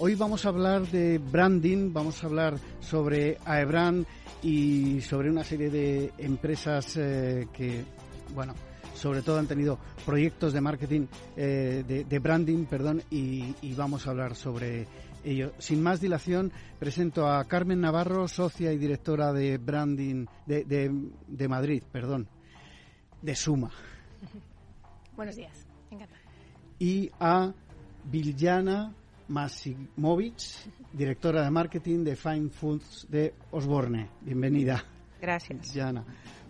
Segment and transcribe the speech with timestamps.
[0.00, 4.06] Hoy vamos a hablar de branding, vamos a hablar sobre Aebran
[4.44, 7.84] y sobre una serie de empresas eh, que,
[8.32, 8.54] bueno,
[8.94, 9.76] sobre todo han tenido
[10.06, 14.86] proyectos de marketing, eh, de, branding, perdón, y, vamos a hablar sobre
[15.24, 15.52] ello.
[15.58, 20.64] Sin más dilación, presento a Carmen Navarro, socia y directora de branding de,
[21.26, 22.28] de Madrid, perdón,
[23.20, 23.72] de Suma.
[25.16, 26.20] Buenos días, encantada.
[26.78, 27.52] Y a
[28.04, 28.94] Viljana
[29.28, 30.40] Masimovic,
[30.92, 34.10] directora de marketing de Fine Foods de Osborne.
[34.20, 34.84] Bienvenida.
[35.20, 35.60] Gracias.
[35.60, 36.04] Viljana.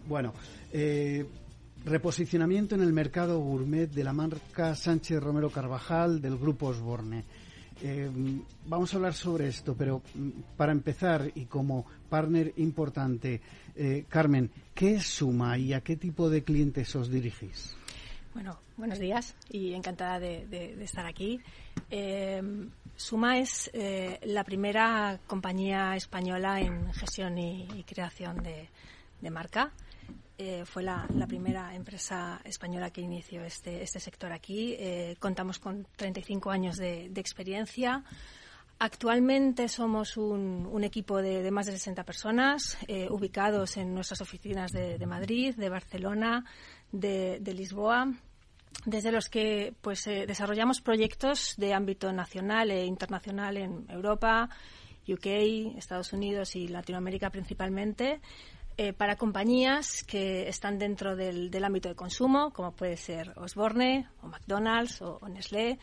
[0.07, 0.33] Bueno,
[0.73, 1.27] eh,
[1.85, 7.25] reposicionamiento en el mercado gourmet de la marca Sánchez Romero Carvajal del grupo Osborne.
[7.81, 8.11] Eh,
[8.67, 13.41] vamos a hablar sobre esto, pero mm, para empezar y como partner importante,
[13.77, 17.77] eh, Carmen, ¿qué es Suma y a qué tipo de clientes os dirigís?
[18.35, 21.41] Bueno, buenos días y encantada de, estar aquí.
[21.91, 22.43] Eh,
[22.97, 23.71] Suma es
[24.25, 29.71] la primera compañía española en gestión y, creación de, marca.
[30.65, 34.77] fue la, primera empresa española que inició este, este sector aquí.
[35.21, 38.03] contamos con 35 años de experiencia.
[38.81, 45.05] Actualmente somos un, equipo de, más de 60 personas eh, ubicados en nuestras oficinas de,
[45.05, 46.45] Madrid, de Barcelona,
[46.93, 48.13] de, Lisboa,
[48.85, 54.49] desde los que pues eh, desarrollamos proyectos de ámbito nacional e internacional en Europa,
[55.07, 55.27] UK,
[55.77, 58.21] Estados Unidos y Latinoamérica principalmente.
[58.81, 64.29] Eh, para compañías que están dentro del, ámbito de consumo, como puede ser Osborne o
[64.29, 65.81] McDonald's o Nestlé,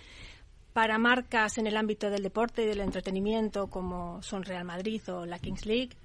[0.72, 5.26] para marcas en el ámbito del deporte y del entretenimiento como son Real Madrid o
[5.26, 5.98] la Kings League,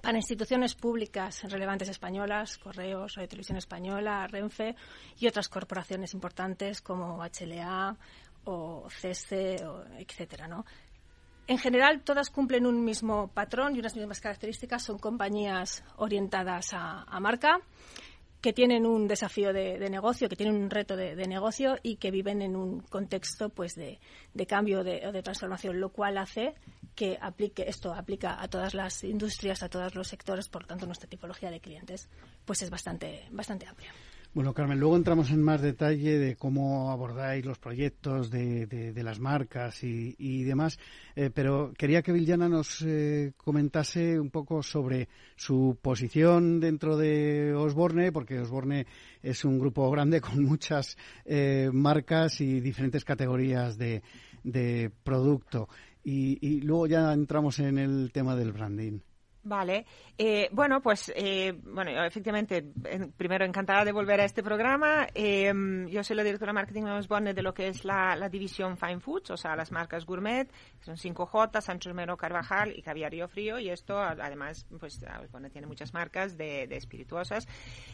[0.00, 4.74] para instituciones públicas relevantes españolas, Correos, Radio Televisión Española, Renfe
[5.18, 7.96] y otras corporaciones importantes como HLA
[8.44, 9.56] o CESE,
[9.98, 10.64] etcétera, ¿no?
[11.46, 14.82] En general, todas cumplen un mismo patrón y unas mismas características.
[14.82, 17.60] Son compañías orientadas a marca
[18.40, 22.40] que tienen un desafío de, negocio, que tienen un reto de, negocio y que viven
[22.42, 23.98] en un contexto pues de,
[24.46, 26.54] cambio o de transformación, lo cual hace
[26.98, 30.84] que aplique esto aplica a todas las industrias, a todos los sectores, por lo tanto
[30.84, 32.08] nuestra tipología de clientes
[32.44, 33.92] pues es bastante bastante amplia.
[34.34, 39.20] Bueno, Carmen, luego entramos en más detalle de cómo abordáis los proyectos de, de, las
[39.20, 40.78] marcas y, demás,
[41.16, 47.54] eh, pero quería que Villana nos eh, comentase un poco sobre su posición dentro de
[47.54, 48.86] Osborne, porque Osborne
[49.22, 54.02] es un grupo grande con muchas eh, marcas y diferentes categorías de,
[54.44, 55.68] de producto.
[56.04, 59.00] y luego ya entramos en el tema del branding.
[59.48, 59.86] Vale.
[60.18, 62.62] Eh, bueno, pues, eh, bueno, efectivamente,
[63.16, 65.06] primero encantada de volver a este programa.
[65.14, 65.50] Eh,
[65.88, 69.00] yo soy la directora de marketing de Osborne de lo que es la, división Fine
[69.00, 73.58] Foods, o sea, las marcas gourmet, son 5J, Sancho Romero Carvajal y Caviar Río Frío,
[73.58, 77.48] y esto, además, pues, Osborne tiene muchas marcas de, espirituosas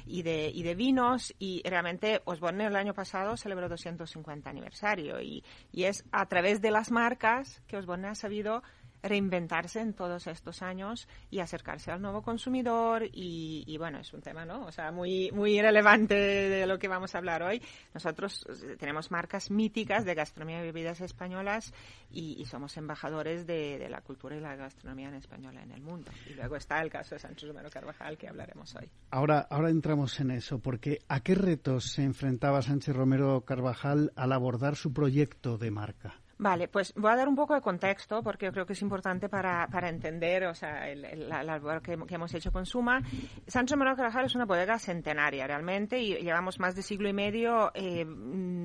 [0.06, 5.44] y de, y de vinos, y realmente Osborne el año pasado celebró 250 aniversario, y,
[5.70, 8.64] y es a través de las marcas que Osborne ha sabido
[9.04, 14.44] reinventarse en todos estos años y acercarse al nuevo consumidor y, bueno, es un tema,
[14.44, 14.64] ¿no?
[14.64, 17.62] O sea, muy, muy relevante de lo que vamos a hablar hoy.
[17.92, 21.72] Nosotros eh, tenemos marcas míticas de gastronomía y bebidas españolas
[22.10, 26.10] y, somos embajadores de, la cultura y la gastronomía en española en el mundo.
[26.28, 28.88] Y luego está el caso de Sánchez Romero Carvajal que hablaremos hoy.
[29.10, 34.32] Ahora, ahora entramos en eso, porque ¿a qué retos se enfrentaba Sánchez Romero Carvajal al
[34.32, 36.23] abordar su proyecto de marca?
[36.44, 39.66] Vale, pues voy a dar un poco de contexto porque creo que es importante para,
[39.68, 43.00] para entender o sea, el, la, labor que, hemos hecho con Suma.
[43.46, 47.72] Sancho Morado Carajal es una bodega centenaria realmente y llevamos más de siglo y medio,
[47.72, 48.04] eh,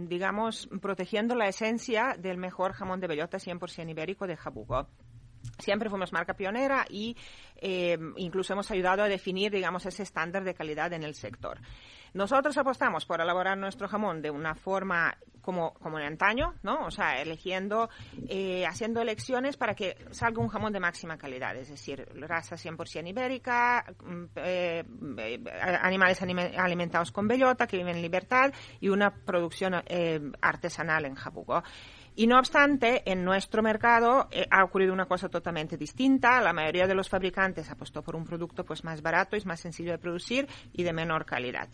[0.10, 4.90] digamos, protegiendo la esencia del mejor jamón de bellota 100% ibérico de Jabugo.
[5.58, 7.16] Siempre fuimos marca pionera y
[7.62, 11.60] eh, incluso hemos ayudado a definir, digamos, ese estándar de calidad en el sector.
[12.13, 16.85] Nosotros apostamos por elaborar nuestro jamón de una forma como, como en antaño, ¿no?
[16.85, 17.89] O sea, eligiendo,
[18.27, 23.07] eh, haciendo elecciones para que salga un jamón de máxima calidad, es decir, raza 100%
[23.07, 24.83] ibérica, mm, eh,
[25.81, 29.75] animales alimentados con bellota que viven en libertad y una producción
[30.41, 31.63] artesanal en Jabugo.
[32.15, 36.41] Y no obstante, en nuestro mercado eh, ha ocurrido una cosa totalmente distinta.
[36.41, 39.91] La mayoría de los fabricantes apostó por un producto pues más barato, es más sencillo
[39.91, 41.69] de producir y de menor calidad.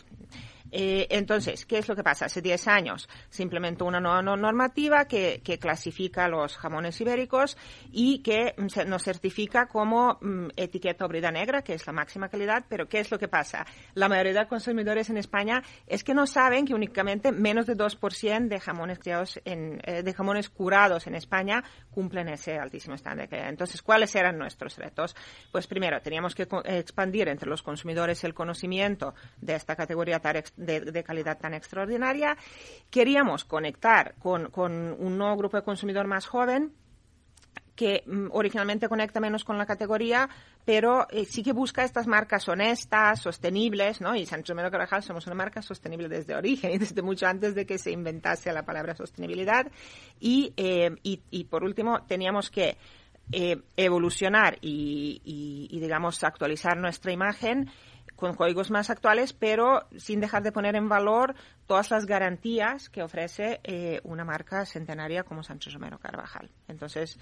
[0.71, 2.25] Eh, entonces, ¿qué es lo que pasa?
[2.25, 7.57] Hace 10 años se implementó una nueva normativa que, clasifica los jamones ibéricos
[7.91, 12.65] y que mm, nos certifica como mm, etiqueta obrida negra, que es la máxima calidad,
[12.67, 13.65] pero ¿qué es lo que pasa?
[13.93, 18.47] La mayoría de consumidores en España es que no saben que únicamente menos de 2%
[18.47, 23.27] de jamones criados en, eh, de jamones curados en España cumplen ese altísimo estándar.
[23.31, 25.15] Entonces, ¿cuáles eran nuestros retos?
[25.51, 31.03] Pues primero, teníamos que expandir entre los consumidores el conocimiento de esta categoría tan de,
[31.03, 32.37] calidad tan extraordinaria.
[32.89, 36.73] Queríamos conectar con, un nuevo grupo de consumidor más joven
[37.75, 40.29] que mm, originalmente conecta menos con la categoría,
[40.63, 44.15] pero eh, sí que busca estas marcas honestas, sostenibles, ¿no?
[44.15, 47.77] Y Sancho Melo Carvajal somos una marca sostenible desde origen desde mucho antes de que
[47.77, 49.69] se inventase la palabra sostenibilidad.
[50.19, 52.77] Y, eh, y, por último, teníamos que
[53.31, 57.69] eh, evolucionar y, digamos, actualizar nuestra imagen
[58.15, 61.35] con códigos más actuales, pero sin dejar de poner en valor
[61.65, 66.49] todas las garantías que ofrece eh, una marca centenaria como Sancho Romero Carvajal.
[66.67, 67.19] Entonces,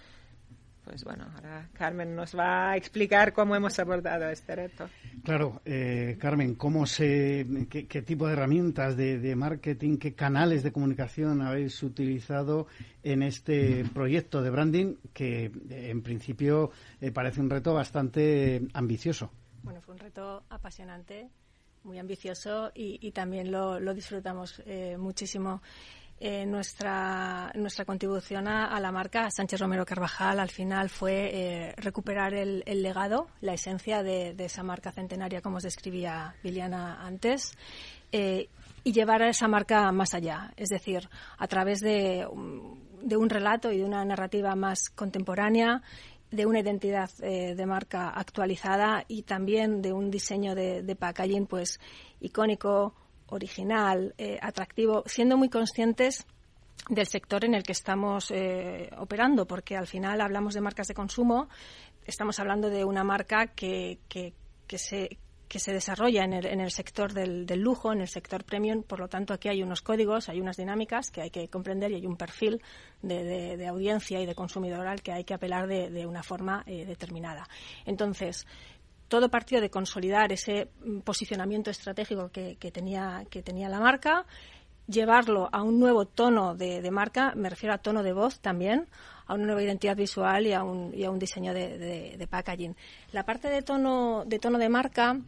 [0.83, 4.89] pues bueno, ahora Carmen nos va a explicar cómo hemos abordado este reto.
[5.23, 11.41] Claro, eh, Carmen, ¿cómo se, qué, tipo de herramientas de, marketing, qué canales de comunicación
[11.41, 12.67] habéis utilizado
[13.01, 16.71] en este proyecto de branding que eh, en principio
[17.13, 19.31] parece un reto bastante ambicioso?
[19.63, 21.29] Bueno, fue un reto apasionante,
[21.83, 25.61] muy ambicioso y, también lo, disfrutamos eh, muchísimo.
[26.19, 32.33] Eh, nuestra, nuestra contribución a, la marca Sánchez Romero Carvajal al final fue eh, recuperar
[32.33, 37.57] el, legado, la esencia de, esa marca centenaria, como os describía Liliana antes,
[38.11, 40.53] y llevar a esa marca más allá.
[40.57, 45.81] Es decir, a través de un relato y de una narrativa más contemporánea
[46.33, 51.79] de una identidad eh, de marca actualizada y también de un diseño de, packaging pues
[52.21, 52.95] icónico,
[53.27, 56.25] original, eh, atractivo, siendo muy conscientes
[56.89, 60.95] del sector en el que estamos eh, operando, porque al final hablamos de marcas de
[60.95, 61.49] consumo,
[62.03, 64.33] estamos hablando de una marca que, que,
[64.65, 65.19] que se,
[65.53, 68.81] que se desarrolla en el, en el sector del, del, lujo, en el sector premium.
[68.81, 71.95] Por lo tanto, aquí hay unos códigos, hay unas dinámicas que hay que comprender y
[71.97, 72.59] hay un perfil
[73.03, 73.23] de,
[73.55, 76.85] de, audiencia y de consumidor al que hay que apelar de, de una forma eh,
[76.85, 77.47] determinada.
[77.85, 78.47] Entonces,
[79.07, 84.25] todo partió de consolidar ese mm, posicionamiento estratégico que, que, tenía, que tenía la marca,
[84.87, 88.87] llevarlo a un nuevo tono de, de, marca, me refiero a tono de voz también,
[89.27, 91.77] a una nueva identidad visual y a un, y a un diseño de,
[92.17, 92.75] de, packaging.
[93.11, 95.19] La parte de tono de, tono de marca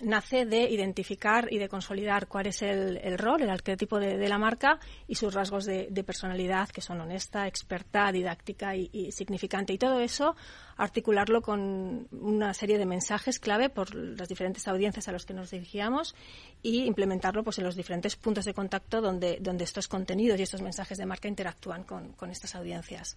[0.00, 4.78] nace de identificar y de consolidar cuál es el, rol, el arquetipo de, la marca
[5.06, 9.72] y sus rasgos de, personalidad, que son honesta, experta, didáctica y, significante.
[9.72, 10.36] Y todo eso
[10.76, 15.50] articularlo con una serie de mensajes clave por las diferentes audiencias a las que nos
[15.50, 16.14] dirigíamos
[16.62, 20.62] y implementarlo pues, en los diferentes puntos de contacto donde, donde estos contenidos y estos
[20.62, 23.16] mensajes de marca interactúan con, con estas audiencias.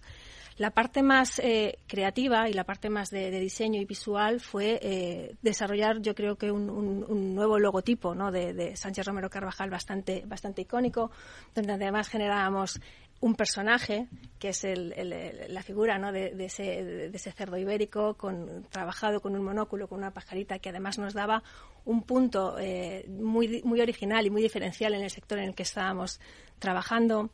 [0.58, 5.36] La parte más eh, creativa y la parte más de, diseño y visual fue eh,
[5.40, 8.32] desarrollar, yo creo que un, nuevo logotipo ¿no?
[8.32, 11.12] de, Sánchez Romero Carvajal bastante, bastante icónico,
[11.54, 12.80] donde además generábamos
[13.20, 14.06] un personaje
[14.38, 16.12] que es la figura ¿no?
[16.12, 21.14] de, ese, cerdo ibérico con, trabajado con un monóculo, con una pajarita que además nos
[21.14, 21.42] daba
[21.84, 25.64] un punto eh, muy, muy original y muy diferencial en el sector en el que
[25.64, 26.20] estábamos
[26.58, 27.30] trabajando.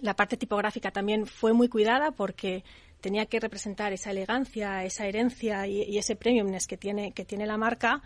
[0.00, 2.64] La parte tipográfica también fue muy cuidada porque
[3.00, 7.56] tenía que representar esa elegancia, esa herencia y, ese premiumness que tiene, que tiene la
[7.56, 8.02] marca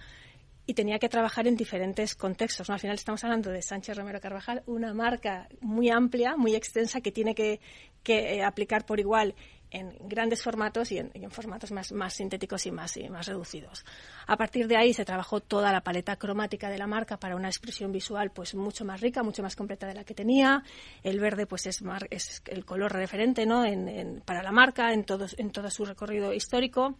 [0.72, 2.70] y tenía que trabajar en diferentes contextos.
[2.70, 7.12] Al final estamos hablando de Sánchez Romero Carvajal, una marca muy amplia, muy extensa, que
[7.12, 7.60] tiene que,
[8.06, 9.34] eh, aplicar por igual
[9.70, 13.84] en grandes formatos y en, formatos más, sintéticos y más, y más reducidos.
[14.26, 17.48] A partir de ahí se trabajó toda la paleta cromática de la marca para una
[17.48, 20.62] expresión visual pues mucho más rica, mucho más completa de la que tenía.
[21.02, 23.66] El verde pues es, es el color referente ¿no?
[23.66, 26.96] En, para la marca en todo, en todo su recorrido histórico.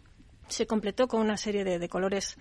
[0.47, 2.37] Se completó con una serie de colores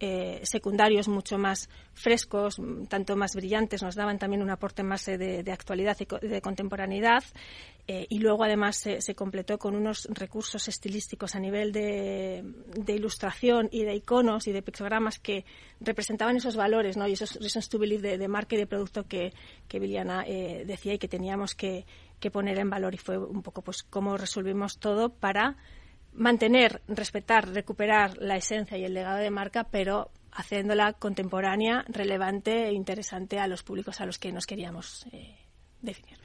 [0.00, 2.56] eh, secundarios mucho más frescos,
[2.88, 7.22] tanto más brillantes, nos daban también un aporte más de, actualidad y de contemporaneidad.
[7.86, 12.42] Eh, y luego, además, se, completó con unos recursos estilísticos a nivel de,
[12.86, 15.44] ilustración y de iconos y de pictogramas que
[15.80, 17.06] representaban esos valores ¿no?
[17.06, 19.32] y esos reasons to believe de, marca y de producto que,
[19.68, 21.84] que Viliana eh, decía y que teníamos que,
[22.20, 22.94] que poner en valor.
[22.94, 25.56] Y fue un poco pues cómo resolvimos todo para
[26.12, 32.72] mantener, respetar, recuperar la esencia y el legado de marca, pero haciéndola contemporánea, relevante e
[32.72, 35.36] interesante a los públicos a los que nos queríamos eh,
[35.82, 36.18] definir.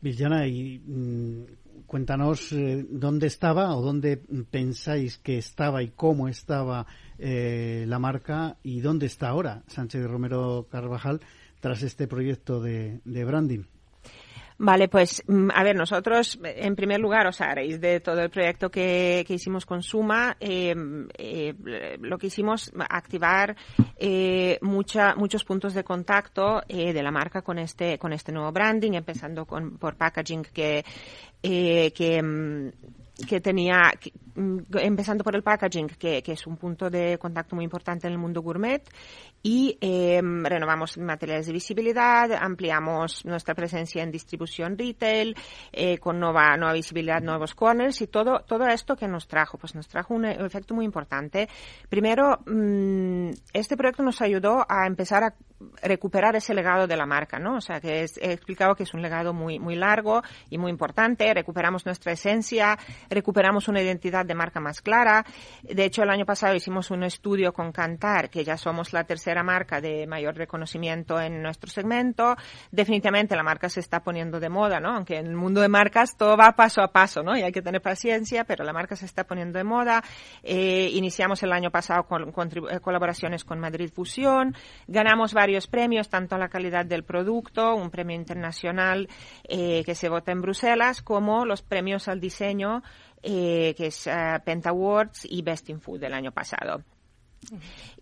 [0.00, 4.18] Villana, y mm, cuéntanos eh, dónde estaba o dónde
[4.50, 6.86] pensáis que estaba y cómo estaba
[7.18, 11.20] eh, la marca y dónde está ahora Sánchez Romero Carvajal
[11.60, 13.64] tras este proyecto de, de branding.
[14.58, 18.30] Vale, pues mm, a ver, nosotros en primer lugar, o sea, raíz de todo el
[18.30, 20.74] proyecto que, que hicimos con Suma, eh,
[21.18, 21.54] eh,
[22.00, 23.54] lo que hicimos activar
[23.96, 28.50] eh, mucha, muchos puntos de contacto eh, de la marca con este con este nuevo
[28.50, 30.84] branding, empezando con por packaging que
[31.48, 32.70] eh, que mm,
[33.24, 33.92] que tenía,
[34.34, 38.12] mm, empezando por el packaging, que, que, es un punto de contacto muy importante en
[38.12, 38.82] el mundo gourmet,
[39.42, 45.34] y eh, renovamos materiales de visibilidad, ampliamos nuestra presencia en distribución retail,
[45.72, 49.74] eh, con nueva, nueva visibilidad, nuevos corners, y todo, todo esto que nos trajo, pues
[49.74, 51.48] nos trajo un efecto muy importante.
[51.88, 55.34] Primero, mmm, este proyecto nos ayudó a empezar a
[55.82, 57.56] recuperar ese legado de la marca, ¿no?
[57.56, 60.70] O sea, que es, he explicado que es un legado muy, muy largo y muy
[60.70, 61.32] importante.
[61.32, 65.24] Recuperamos nuestra esencia, recuperamos una identidad de marca más clara.
[65.62, 69.42] De hecho, el año pasado hicimos un estudio con Cantar, que ya somos la tercera
[69.42, 72.36] marca de mayor reconocimiento en nuestro segmento.
[72.70, 74.94] Definitivamente la marca se está poniendo de moda, ¿no?
[74.94, 77.36] Aunque en el mundo de marcas todo va paso a paso, ¿no?
[77.36, 80.02] Y hay que tener paciencia, pero la marca se está poniendo de moda.
[80.42, 82.50] Eh, iniciamos el año pasado con, con
[82.82, 84.54] colaboraciones con Madrid Fusión.
[84.86, 89.08] Ganamos varios varios premios, tanto a la calidad del producto, un premio internacional
[89.44, 92.82] eh, que se vota en Bruselas, como los premios al diseño,
[93.22, 96.82] eh, que es uh, Penta Awards y Best in Food del año pasado.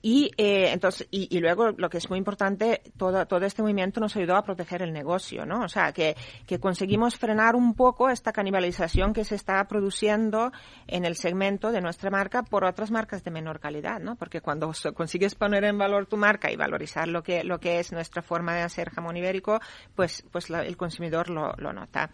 [0.02, 4.00] Y eh, entonces y, y, luego lo que es muy importante todo todo este movimiento
[4.00, 5.64] nos ayudó a proteger el negocio, ¿no?
[5.64, 10.52] O sea que que conseguimos frenar un poco esta canibalización que se está produciendo
[10.86, 14.16] en el segmento de nuestra marca por otras marcas de menor calidad, ¿no?
[14.16, 17.92] Porque cuando consigues poner en valor tu marca y valorizar lo que lo que es
[17.92, 19.60] nuestra forma de hacer jamón ibérico,
[19.94, 22.10] pues pues la, el consumidor lo, lo nota.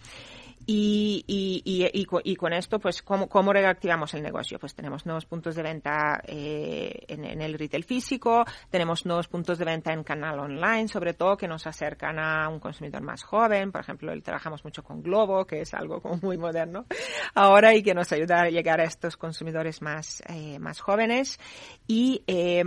[0.67, 4.59] Y, y, y, y, con esto, pues, ¿cómo, ¿cómo reactivamos el negocio?
[4.59, 9.59] Pues tenemos nuevos puntos de venta eh, en, en, el retail físico, tenemos nuevos puntos
[9.59, 13.73] de venta en canal online, sobre todo, que nos acercan a un consumidor más joven.
[13.73, 16.87] Por ejemplo, trabajamos mucho con Globo, que es algo como muy moderno
[17.35, 21.39] ahora y que nos ayuda a llegar a estos consumidores más, eh, más jóvenes.
[21.87, 22.63] Y, eh,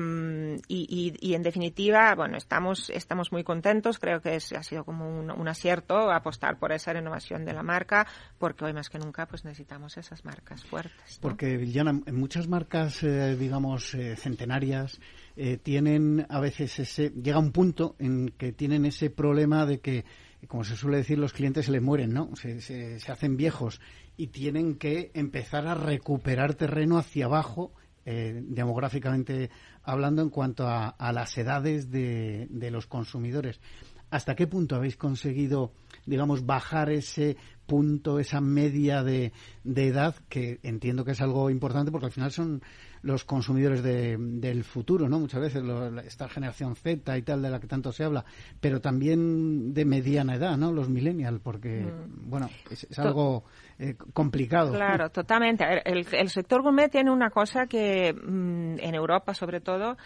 [0.68, 4.00] y, y, en definitiva, bueno, estamos, estamos muy contentos.
[4.00, 7.64] Creo que es, ha sido como un, un acierto apostar por esa renovación de la
[7.64, 8.08] marca
[8.38, 11.20] porque hoy más que nunca pues necesitamos esas marcas fuertes.
[11.22, 11.30] ¿no?
[11.30, 14.16] Porque, Villana, muchas marcas, eh, digamos, eh,
[15.36, 20.06] eh, tienen a veces ese, llega un punto en que tienen ese problema de que,
[20.48, 22.36] como se suele decir, los clientes se les mueren, ¿no?
[22.36, 23.82] Se, se, se hacen viejos
[24.18, 27.74] y tienen que empezar a recuperar terreno hacia abajo,
[28.06, 29.50] eh, demográficamente
[29.84, 33.60] hablando, en cuanto a, a las edades de, de los consumidores.
[34.14, 35.72] ¿Hasta qué punto habéis conseguido,
[36.06, 37.36] digamos, bajar ese
[37.66, 39.32] punto, esa media de,
[39.64, 42.62] de, edad, que entiendo que es algo importante porque al final son
[43.04, 45.20] los consumidores de, del futuro, ¿no?
[45.20, 48.26] Muchas veces lo, esta generación Z y tal de la que tanto se habla,
[48.60, 50.72] pero también de mediana edad, ¿no?
[50.72, 52.30] Los millennials, porque, mm.
[52.30, 53.44] bueno, es, es algo
[53.80, 54.72] eh, complicado.
[54.72, 55.66] Claro, totalmente.
[55.86, 59.98] El, sector gourmet tiene una cosa que mmm, en Europa, sobre todo,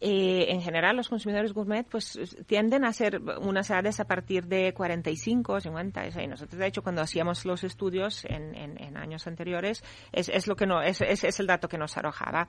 [0.00, 4.72] eh, en general los consumidores gourmet pues tienden a ser unas edades a partir de
[4.74, 6.22] 45, 50.
[6.22, 10.66] Y nosotros, de hecho, cuando hacíamos los estudios en, años anteriores, es, es, lo que
[10.66, 12.48] no, es, es, el dato que nos arrojaba.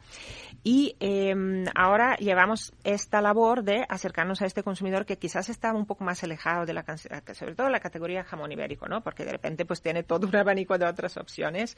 [0.63, 1.34] Y eh,
[1.75, 6.24] ahora llevamos esta labor de acercarnos a este consumidor que quizás está un poco más
[6.24, 6.86] alejado de la,
[7.34, 9.01] sobre todo la categoría jamón ibérico, ¿no?
[9.01, 11.77] Porque de repente pues tiene todo un abanico de otras opciones.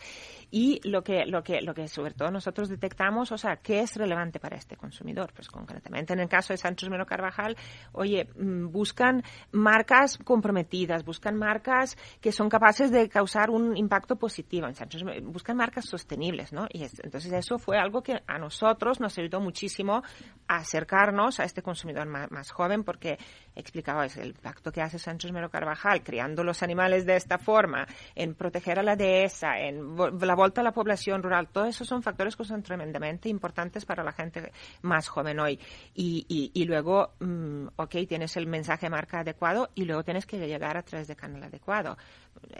[0.49, 3.95] Y lo que, lo que, lo que sobre todo nosotros detectamos, o sea, ¿qué es
[3.95, 5.31] relevante para este consumidor?
[5.33, 7.55] Pues concretamente en el caso de Sánchez Meno Carvajal,
[7.91, 14.67] oye, mm, buscan marcas comprometidas, buscan marcas que son capaces de causar un impacto positivo
[14.67, 16.67] en Sánchez, buscan marcas sostenibles, ¿no?
[16.71, 20.01] Y es, entonces eso fue algo que a nosotros nos ayudó muchísimo
[20.47, 23.17] a acercarnos a este consumidor más, más joven porque
[23.55, 28.35] explicaba el impacto que hace Sánchez Mero Carvajal criando los animales de esta forma, en
[28.35, 32.43] proteger la dehesa, en la vuelta a la población rural, todos esos son factores que
[32.43, 35.59] son tremendamente importantes para la gente más joven hoy.
[35.93, 40.37] Y, y, y luego, mmm, ok, tienes el mensaje marca adecuado y luego tienes que
[40.37, 41.97] llegar a través de canal adecuado.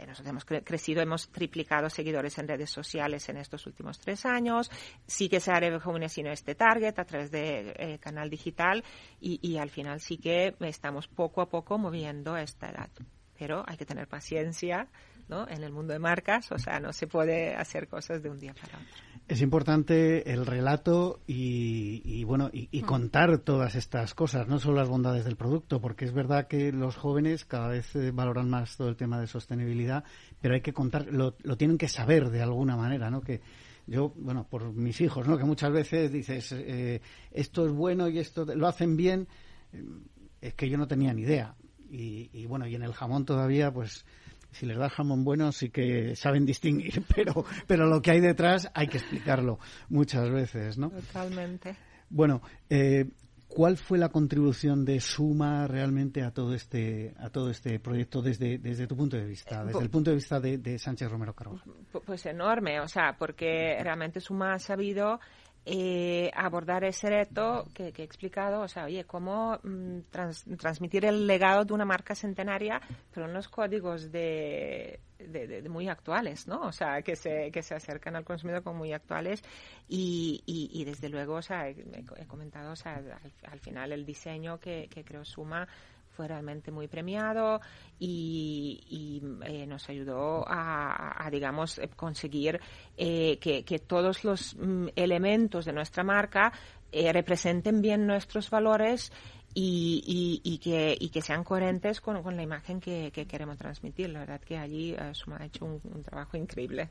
[0.06, 4.70] Nosotros hemos cre crecido, hemos triplicado seguidores en redes sociales en estos últimos tres años.
[5.06, 8.84] Sí que se ha rejuvenecido este target a través de eh, canal digital
[9.20, 12.90] y, y al final sí que estamos poco a poco moviendo esta edad.
[13.38, 14.86] Pero hay que tener paciencia
[15.30, 15.48] ¿no?
[15.48, 18.52] en el mundo de marcas, o sea, no se puede hacer cosas de un día
[18.52, 19.10] para otro.
[19.28, 22.84] Es importante el relato y, bueno y, mm.
[22.84, 26.96] contar todas estas cosas, no solo las bondades del producto, porque es verdad que los
[26.96, 30.02] jóvenes cada vez eh, valoran más todo el tema de sostenibilidad,
[30.40, 33.20] pero hay que contar, lo, tienen que saber de alguna manera, ¿no?
[33.20, 33.40] Que
[33.86, 35.38] yo, bueno, por mis hijos, ¿no?
[35.38, 39.28] Que muchas veces dices eh, esto es bueno y esto lo hacen bien,
[39.72, 39.84] eh,
[40.40, 41.54] es que yo no tenía ni idea.
[41.88, 44.04] Y, y bueno, y en el jamón todavía, pues
[44.52, 48.70] si les das jamón bueno sí que saben distinguir, pero, pero lo que hay detrás
[48.74, 50.90] hay que explicarlo muchas veces, ¿no?
[50.90, 51.76] Totalmente.
[52.08, 53.06] Bueno, eh,
[53.46, 58.58] ¿cuál fue la contribución de Suma realmente a todo este a todo este proyecto desde,
[58.58, 61.72] desde tu punto de vista, desde el punto de vista de, Sánchez Romero Carvajal?
[62.04, 65.20] Pues enorme, o sea, porque realmente Suma ha sabido
[65.66, 70.00] eh, abordar ese reto que, he explicado, o sea, oye, cómo mm,
[70.56, 72.80] transmitir el legado de una marca centenaria,
[73.12, 76.62] pero en los códigos de, de, muy actuales, ¿no?
[76.62, 79.42] O sea, que se, que se acercan al consumidor como muy actuales
[79.86, 83.02] y, y, desde luego, o sea, he, comentado, o sea,
[83.50, 85.68] al, final el diseño que creo Suma
[86.10, 87.60] fue realmente muy premiado
[87.98, 92.60] y, eh, nos ayudó a, digamos, eh, conseguir
[92.96, 96.52] eh, que, todos los mm, elementos de nuestra marca
[96.92, 99.12] representen bien nuestros valores
[99.54, 104.10] y, y, que, y que sean coherentes con, con la imagen que, queremos transmitir.
[104.10, 106.90] La verdad que allí Suma ha hecho un trabajo increíble.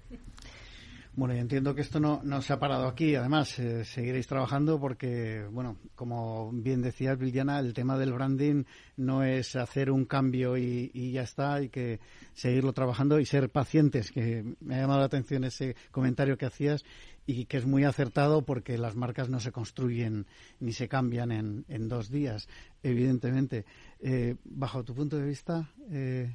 [1.20, 3.14] Bueno, yo entiendo que esto no, no se ha parado aquí.
[3.14, 8.64] Además, eh, seguiréis trabajando porque, bueno, como bien decías, Viliana, el tema del branding
[8.96, 11.56] no es hacer un cambio y, y, ya está.
[11.56, 12.00] Hay que
[12.32, 16.86] seguirlo trabajando y ser pacientes, que me ha llamado la atención ese comentario que hacías
[17.26, 20.26] y que es muy acertado porque las marcas no se construyen
[20.62, 22.48] ni se cambian en, en dos días,
[22.82, 23.66] evidentemente.
[24.00, 26.34] Eh, bajo tu punto de vista, eh,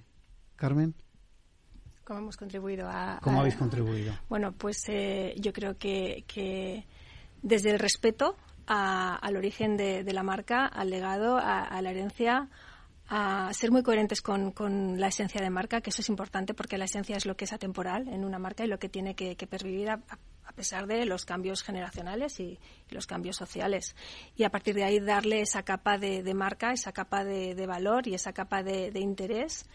[0.56, 0.94] Carmen.
[2.04, 3.18] ¿Cómo hemos contribuido a...?
[3.23, 4.12] ¿Cómo habéis contribuido?
[4.28, 6.84] Bueno, pues eh, yo creo que,
[7.42, 12.49] desde el respeto al origen de, la marca, al legado, a, la herencia,
[13.08, 16.84] a ser muy coherentes con, la esencia de marca, que eso es importante porque la
[16.84, 19.90] esencia es lo que es atemporal en una marca y lo que tiene que, pervivir
[19.90, 20.00] a,
[20.54, 22.58] pesar de los cambios generacionales y,
[22.90, 23.97] los cambios sociales.
[24.36, 28.14] Y a partir de ahí darle esa capa de, marca, esa capa de, valor y
[28.14, 29.67] esa capa de, interés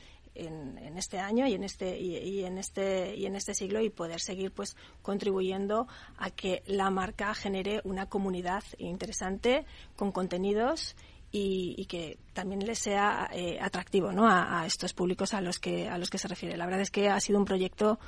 [0.46, 4.20] en, este año y en este y, en este y en este siglo y poder
[4.20, 10.96] seguir pues contribuyendo a que la marca genere una comunidad interesante con contenidos
[11.32, 14.28] y, que también les sea eh, atractivo ¿no?
[14.28, 16.58] a, a, estos públicos a los que a los que se refiere.
[16.58, 18.00] La verdad es que ha sido un proyecto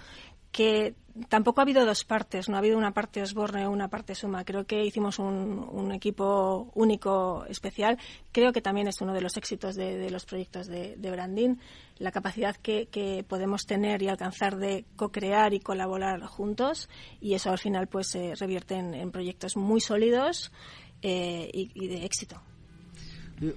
[0.52, 0.96] que
[1.30, 4.44] tampoco ha habido dos partes, no ha habido una parte Osborne o una parte Suma.
[4.44, 7.98] Creo que hicimos un, equipo único, especial.
[8.32, 11.56] Creo que también es uno de los éxitos de, los proyectos de, branding,
[11.98, 17.60] la capacidad que, podemos tener y alcanzar de co-crear y colaborar juntos y eso al
[17.60, 20.52] final pues se revierte en, proyectos muy sólidos
[21.02, 22.42] eh, y de éxito.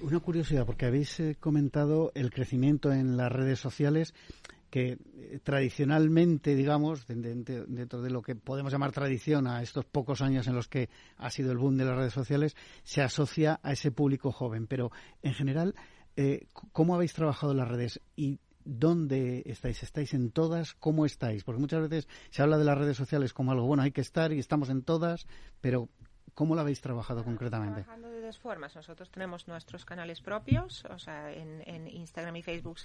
[0.01, 4.15] Una curiosidad, porque habéis eh, comentado el crecimiento en las redes sociales
[4.69, 10.47] que eh, tradicionalmente, digamos, dentro de lo que podemos llamar tradición a estos pocos años
[10.47, 13.91] en los que ha sido el boom de las redes sociales, se asocia a ese
[13.91, 14.67] público joven.
[14.67, 15.75] Pero, en general,
[16.15, 18.01] eh, ¿cómo habéis trabajado las redes?
[18.15, 19.83] ¿Y dónde estáis?
[19.83, 20.73] ¿Estáis en todas?
[20.73, 21.43] ¿Cómo estáis?
[21.43, 24.33] Porque muchas veces se habla de las redes sociales como algo bueno, hay que estar
[24.33, 25.27] y estamos en todas,
[25.61, 25.89] pero
[26.35, 27.85] ¿cómo lo habéis trabajado concretamente?
[28.25, 28.75] dos formas.
[28.75, 32.77] Nosotros tenemos nuestros canales propios, o sea, en, Instagram y Facebook,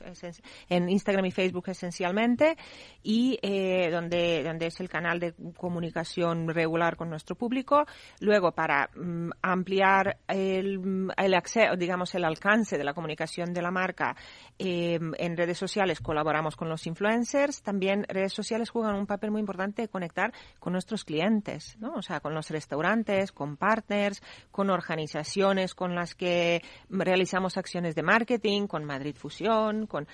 [0.68, 2.56] en Instagram y Facebook esencialmente,
[3.02, 7.84] y eh, donde, donde es el canal de comunicación regular con nuestro público.
[8.20, 13.70] Luego, para mm, ampliar el, el acceso, digamos, el alcance de la comunicación de la
[13.70, 14.14] marca
[14.58, 17.62] em, en redes sociales, colaboramos con los influencers.
[17.62, 21.94] También redes sociales juegan un papel muy importante de conectar con nuestros clientes, ¿no?
[21.94, 28.02] O sea, con los restaurantes, con partners, con organizaciones con las que realizamos acciones de
[28.02, 30.06] marketing, con Madrid Fusión, con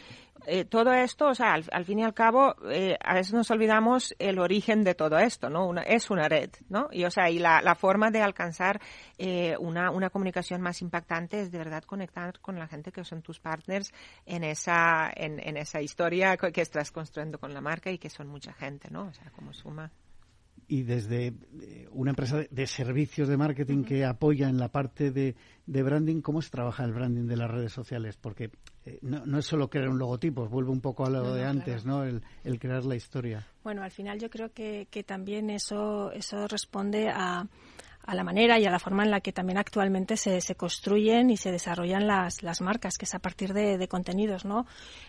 [0.46, 4.14] eh, todo esto, o sea, al, fin y al cabo, eh, a veces nos olvidamos
[4.20, 5.66] el origen de todo esto, ¿no?
[5.66, 6.86] Una, es una red, ¿no?
[6.92, 8.80] Y, o sea, y la, forma de alcanzar
[9.18, 13.22] eh, una, una comunicación más impactante es de verdad conectar con la gente que son
[13.22, 13.92] tus partners
[14.24, 18.52] en esa, en esa historia que estás construyendo con la marca y que son mucha
[18.52, 19.08] gente, ¿no?
[19.08, 19.90] O sea, como suma
[20.68, 25.35] y desde eh, una empresa de, servicios de marketing que apoya en la parte de,
[25.66, 28.16] branding, ¿cómo se trabaja el branding de las redes sociales?
[28.16, 28.50] Porque
[28.85, 32.05] eh, no, es solo crear un logotipo, vuelve un poco a lo de antes, ¿no?
[32.05, 32.22] El,
[32.59, 33.46] crear la historia.
[33.62, 37.46] Bueno, al final yo creo que, que también eso, eso responde a,
[38.07, 41.31] a la manera y a la forma en la que también actualmente se, se construyen
[41.31, 44.66] y se desarrollan las, las marcas, que es a partir de, de contenidos, ¿no?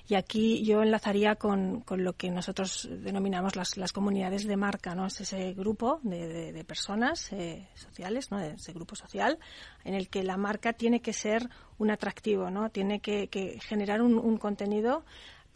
[0.07, 4.95] Y aquí yo enlazaría con, con lo que nosotros denominamos las, las, comunidades de marca,
[4.95, 5.05] ¿no?
[5.05, 8.39] Es ese grupo de, de, personas eh, sociales, ¿no?
[8.39, 9.37] Ese grupo social
[9.83, 12.69] en el que la marca tiene que ser un atractivo, ¿no?
[12.71, 15.05] Tiene que, que generar un, un contenido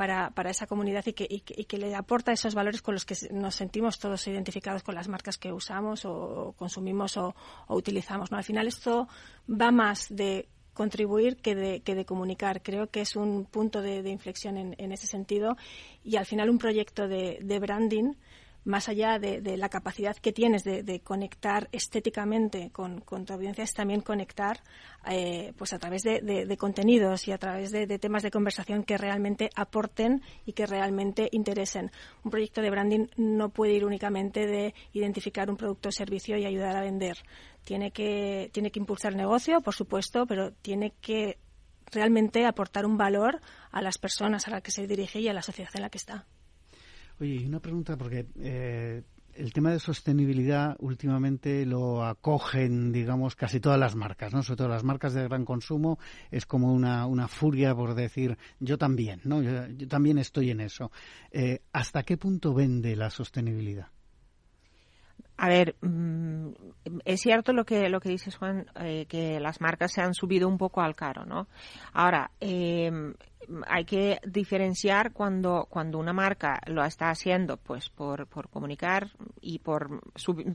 [0.02, 3.16] para, para esa comunidad y que, y, que, le aporta esos valores con los que
[3.30, 7.36] nos sentimos todos identificados con las marcas que usamos o consumimos o,
[7.68, 8.32] utilizamos.
[8.32, 8.38] ¿no?
[8.38, 9.08] Al final esto
[9.48, 12.64] va más de contribuir que de, que de comunicar.
[12.64, 15.56] Creo que es un punto de, inflexión en, en, ese sentido
[16.04, 18.16] y al final un proyecto de branding
[18.64, 23.64] más allá de, la capacidad que tienes de, de conectar estéticamente con, con, tu audiencia,
[23.64, 24.62] es también conectar
[25.10, 28.98] eh, pues a través de, de, contenidos y a través de, temas de conversación que
[28.98, 31.92] realmente aporten y que realmente interesen.
[32.24, 36.46] Un proyecto de branding no puede ir únicamente de identificar un producto o servicio y
[36.46, 37.18] ayudar a vender.
[37.64, 41.40] Tiene que, tiene que impulsar el negocio, por supuesto, pero tiene que
[41.92, 45.42] realmente aportar un valor a las personas a las que se dirige y a la
[45.42, 46.26] sociedad en la que está.
[47.22, 49.04] Oye, y una pregunta, porque eh,
[49.36, 54.42] el tema de sostenibilidad últimamente lo acogen, digamos, casi todas las marcas, ¿no?
[54.42, 56.00] Sobre todo las marcas de gran consumo,
[56.32, 59.44] es como una, una furia por decir, yo también, ¿no?
[59.44, 60.92] Yo, también estoy en eso.
[61.30, 63.90] Eh, ¿Hasta qué punto vende la sostenibilidad?
[65.38, 66.50] A ver, mmm,
[67.06, 70.48] es cierto lo que lo que dices Juan, eh, que las marcas se han subido
[70.48, 71.48] un poco al caro, ¿no?
[71.94, 72.92] Ahora, eh,
[73.68, 79.60] hay que diferenciar cuando, cuando una marca lo está haciendo pues por, por comunicar y
[79.60, 80.02] por,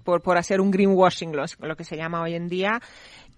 [0.05, 2.81] por, por hacer un greenwashing, lo, lo, que se llama hoy en día,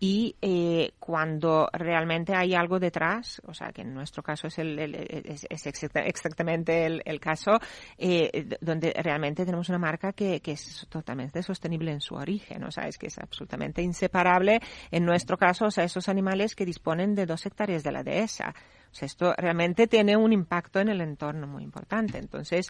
[0.00, 4.78] y eh, cuando realmente hay algo detrás, o sea, que en nuestro caso es, el,
[4.78, 7.58] el es, es, exactamente el, el caso,
[7.96, 12.70] eh, donde realmente tenemos una marca que, que, es totalmente sostenible en su origen, o
[12.70, 17.14] sea, es que es absolutamente inseparable, en nuestro caso, o sea, esos animales que disponen
[17.14, 18.54] de dos hectáreas de la dehesa.
[19.00, 22.18] Esto realmente tiene un impacto en el entorno muy importante.
[22.18, 22.68] Entonces,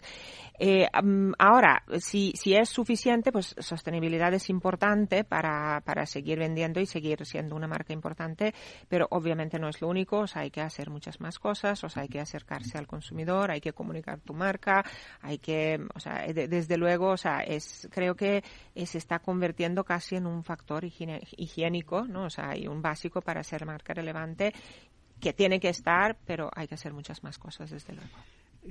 [0.59, 0.87] eh,
[1.37, 7.25] ahora, si, si es suficiente, pues sostenibilidad es importante para, para seguir vendiendo y seguir
[7.25, 8.53] siendo una marca importante,
[8.87, 10.19] pero obviamente no es lo único.
[10.19, 13.51] O sea, hay que hacer muchas más cosas, o sea, hay que acercarse al consumidor,
[13.51, 14.83] hay que comunicar tu marca,
[15.21, 18.43] hay que, o sea, de, desde luego, o sea, es, creo que
[18.75, 22.25] se está convirtiendo casi en un factor higiénico, ¿no?
[22.25, 24.53] O sea, hay un básico para ser marca relevante
[25.19, 28.09] que tiene que estar, pero hay que hacer muchas más cosas, desde luego.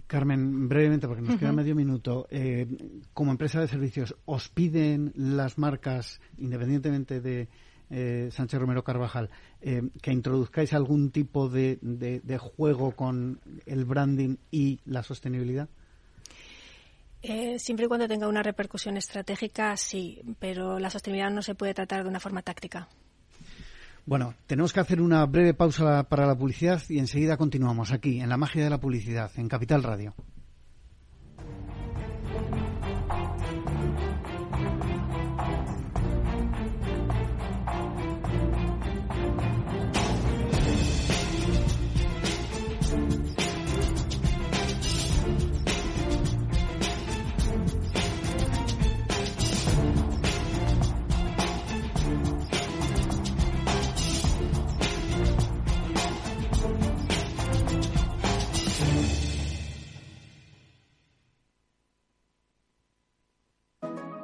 [0.06, 1.38] Carmen, brevemente, porque nos uh -huh.
[1.40, 2.26] queda medio minuto.
[2.30, 2.66] Eh,
[3.14, 7.48] como empresa de servicios, ¿os piden las marcas, independientemente de
[7.90, 9.30] eh, Sánchez Romero Carvajal,
[9.60, 15.68] eh, que introduzcáis algún tipo de, de, de, juego con el branding y la sostenibilidad?
[17.22, 21.74] Eh, siempre y cuando tenga una repercusión estratégica, sí, pero la sostenibilidad no se puede
[21.74, 22.88] tratar de una forma táctica.
[24.08, 28.30] Bueno, tenemos que hacer una breve pausa para la publicidad y enseguida continuamos aquí, en
[28.30, 30.14] la magia de la publicidad, en Capital Radio.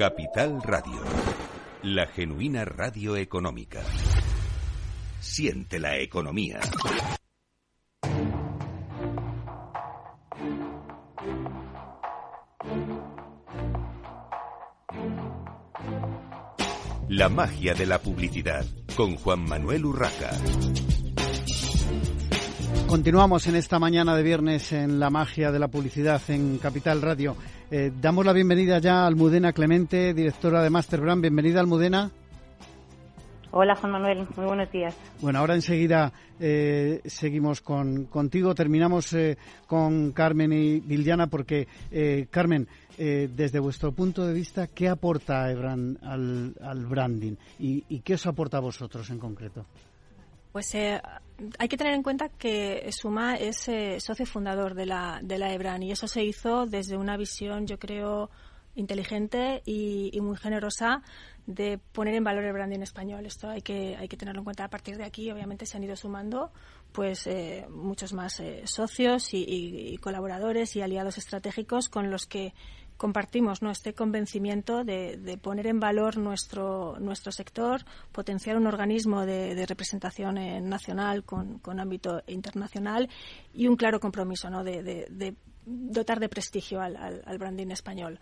[0.00, 1.02] Capital Radio,
[1.82, 3.82] la genuina radio económica.
[5.20, 6.58] Siente la economía.
[17.10, 18.64] La magia de la publicidad
[18.96, 20.30] con Juan Manuel Urraca.
[22.86, 27.36] Continuamos en esta mañana de viernes en la magia de la publicidad en Capital Radio.
[27.72, 31.22] Eh, damos la bienvenida ya a Almudena Clemente, directora de Masterbrand.
[31.22, 32.10] Bienvenida, Almudena.
[33.52, 34.96] Hola Juan Manuel, muy buenos días.
[35.20, 38.54] Bueno, ahora enseguida eh, seguimos con, contigo.
[38.54, 42.66] Terminamos eh, con Carmen y Viliana porque, eh, Carmen,
[42.98, 48.26] desde vuestro punto de vista, ¿qué aporta Ebran al, al branding y, y, qué os
[48.26, 49.64] aporta a vosotros en concreto?
[50.52, 53.70] Pues hay que tener en cuenta que Suma es
[54.02, 57.78] socio fundador de la, de la Ebran y eso se hizo desde una visión, yo
[57.78, 58.30] creo,
[58.74, 61.02] inteligente y, y muy generosa
[61.46, 63.26] de poner en valor el branding español.
[63.26, 64.64] Esto hay que, hay que tenerlo en cuenta.
[64.64, 66.52] A partir de aquí, obviamente, se han ido sumando
[66.92, 72.54] pues eh, muchos más eh, socios y, colaboradores y aliados estratégicos con los que
[73.00, 73.70] compartimos ¿no?
[73.70, 77.80] este convencimiento de, poner en valor nuestro, nuestro sector,
[78.12, 83.08] potenciar un organismo de, representación eh, nacional con, ámbito internacional
[83.54, 84.62] y un claro compromiso ¿no?
[84.64, 88.18] de, dotar de prestigio al, branding español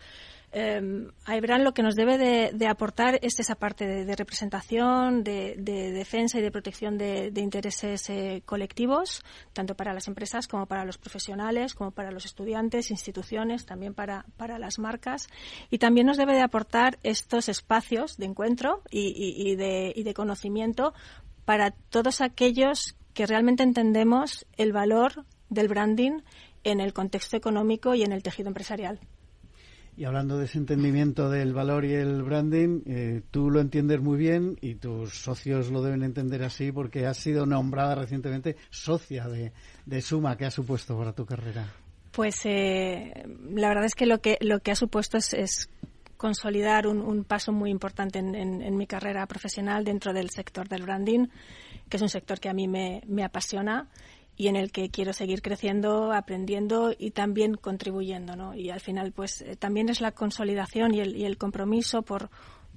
[0.51, 2.17] eh, lo que nos debe
[2.53, 5.57] de, aportar es esa parte de, representación, de,
[5.93, 9.23] defensa y de protección de, intereses eh, colectivos,
[9.53, 14.25] tanto para las empresas como para los profesionales, como para los estudiantes, instituciones, también para,
[14.59, 15.29] las marcas.
[15.71, 20.95] Y también nos debe de aportar estos espacios de encuentro y de conocimiento
[21.45, 26.21] para todos aquellos que realmente entendemos el valor del branding
[26.65, 29.01] en el contexto económico y en el tejido empresarial.
[29.99, 34.17] Y hablando de ese entendimiento del valor y el branding, eh, tú lo entiendes muy
[34.17, 40.01] bien y tus socios lo deben entender así porque has sido nombrada recientemente socia de,
[40.01, 40.37] Suma.
[40.37, 41.67] ¿Qué ha supuesto para tu carrera?
[42.13, 45.69] Pues eh, la verdad es que lo que, lo que ha supuesto es,
[46.17, 51.27] consolidar un, paso muy importante en, mi carrera profesional dentro del sector del branding,
[51.89, 53.89] que es un sector que a mí me, me apasiona
[54.39, 58.55] y en el que quiero seguir creciendo, aprendiendo y también contribuyendo, ¿no?
[58.55, 62.31] Y al final, pues eh, también es la consolidación y el, y el compromiso por,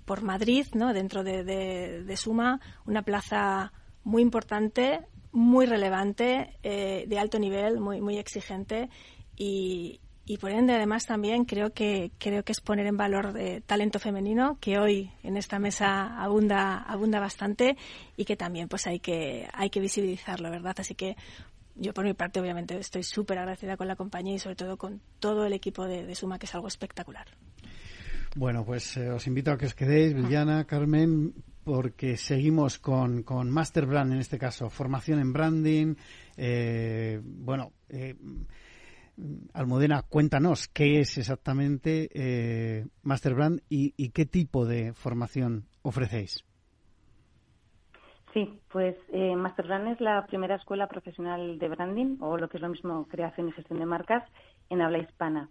[0.03, 0.91] por Madrid, ¿no?
[0.91, 8.01] Dentro de, de, Suma, una plaza muy importante, muy relevante, eh, de alto nivel, muy,
[8.01, 8.89] muy exigente
[9.37, 9.99] y,
[10.39, 14.57] por ende además también creo que creo que es poner en valor de talento femenino
[14.61, 17.75] que hoy en esta mesa abunda abunda bastante
[18.15, 21.17] y que también pues hay que hay que visibilizarlo verdad así que
[21.81, 25.01] yo por mi parte obviamente estoy súper agradecida con la compañía y sobre todo con
[25.19, 27.27] todo el equipo de, Suma que es algo espectacular.
[28.35, 33.49] Bueno pues eh, os invito a que os quedéis Villana Carmen porque seguimos con, con
[33.49, 35.95] Master Brand en este caso formación en branding.
[36.37, 38.15] Eh, bueno eh,
[39.53, 46.43] Almudena, cuéntanos qué es exactamente eh, Masterbrand y, y, qué tipo de formación ofrecéis.
[48.33, 52.61] Sí, pues eh, Masterbrand es la primera escuela profesional de branding, o lo que es
[52.61, 54.23] lo mismo, creación y gestión de marcas,
[54.69, 55.49] en habla hispana.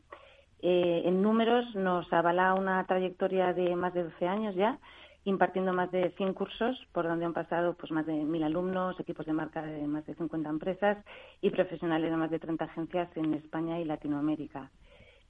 [0.62, 4.78] Eh, en números nos avala una trayectoria de más de 12 años ya,
[5.24, 9.26] impartiendo más de 100 cursos, por donde han pasado pues más de 1.000 alumnos, equipos
[9.26, 10.96] de marca de más de 50 empresas
[11.42, 14.70] y profesionales de más de 30 agencias en España y Latinoamérica.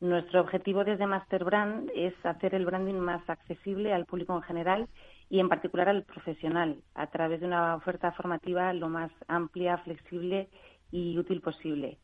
[0.00, 4.88] Nuestro objetivo desde Master Brand es hacer el branding más accesible al público en general
[5.30, 10.48] y en particular al profesional, a través de una oferta formativa lo más amplia, flexible
[10.90, 11.98] y útil posible.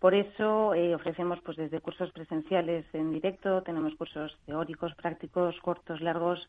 [0.00, 6.00] Por eso eh, ofrecemos pues desde cursos presenciales en directo, tenemos cursos teóricos, prácticos, cortos,
[6.00, 6.46] largos,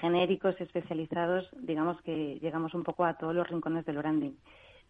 [0.00, 4.34] genéricos, especializados, digamos que llegamos un poco a todos los rincones del branding.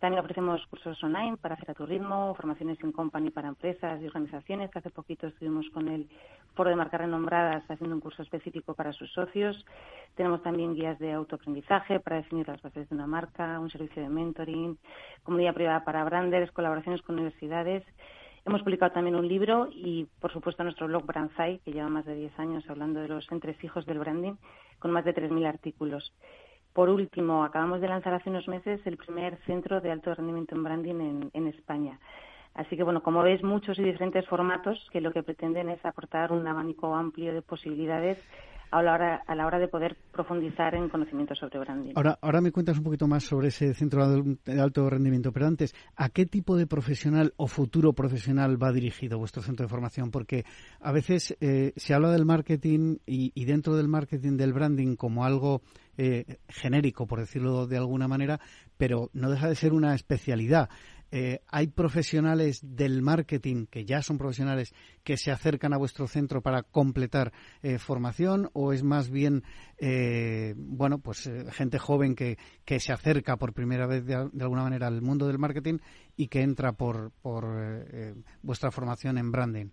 [0.03, 4.07] También ofrecemos cursos online para hacer a tu ritmo, formaciones en company para empresas y
[4.09, 6.09] organizaciones, que hace poquito estuvimos con el
[6.57, 9.65] Foro de Marcas Renombradas haciendo un curso específico para sus socios.
[10.17, 14.09] Tenemos también guías de autoaprendizaje para definir las bases de una marca, un servicio de
[14.09, 14.77] mentoring,
[15.23, 17.85] comunidad privada para branders, colaboraciones con universidades.
[18.45, 22.17] Hemos publicado también un libro y, por supuesto, nuestro blog Brandzai, que lleva más de
[22.17, 24.35] 10 años hablando de los entresijos del branding,
[24.81, 26.13] con más de 3.000 artículos.
[26.73, 30.65] Por último, acabamos de lanzar hace unos meses el primer centro de alto rendimiento en
[30.65, 31.99] branding en, España.
[32.55, 36.33] Así que, bueno, como veis, muchos y diferentes formatos que lo que pretenden es aportar
[36.33, 38.19] un abanico amplio de posibilidades
[38.73, 41.93] a la hora, a la hora de poder profundizar en conocimientos sobre branding.
[41.95, 45.75] Ahora, ahora me cuentas un poquito más sobre ese centro de alto rendimiento, pero antes,
[45.95, 50.11] ¿a qué tipo de profesional o futuro profesional va dirigido vuestro centro de formación?
[50.11, 50.45] Porque
[50.81, 55.61] a veces eh, se habla del marketing y, dentro del marketing del branding como algo
[55.99, 58.41] eh, genérico, por decirlo de alguna manera,
[58.79, 60.71] pero no deja de ser una especialidad.
[61.15, 66.41] Eh, ¿hay profesionales del marketing, que ya son profesionales, que se acercan a vuestro centro
[66.41, 69.45] para completar eh, formación o es más bien,
[69.77, 74.87] eh, bueno, pues gente joven que, que, se acerca por primera vez de, alguna manera
[74.87, 75.81] al mundo del marketing
[76.17, 77.45] y que entra por, por
[78.41, 79.67] vuestra formación en branding?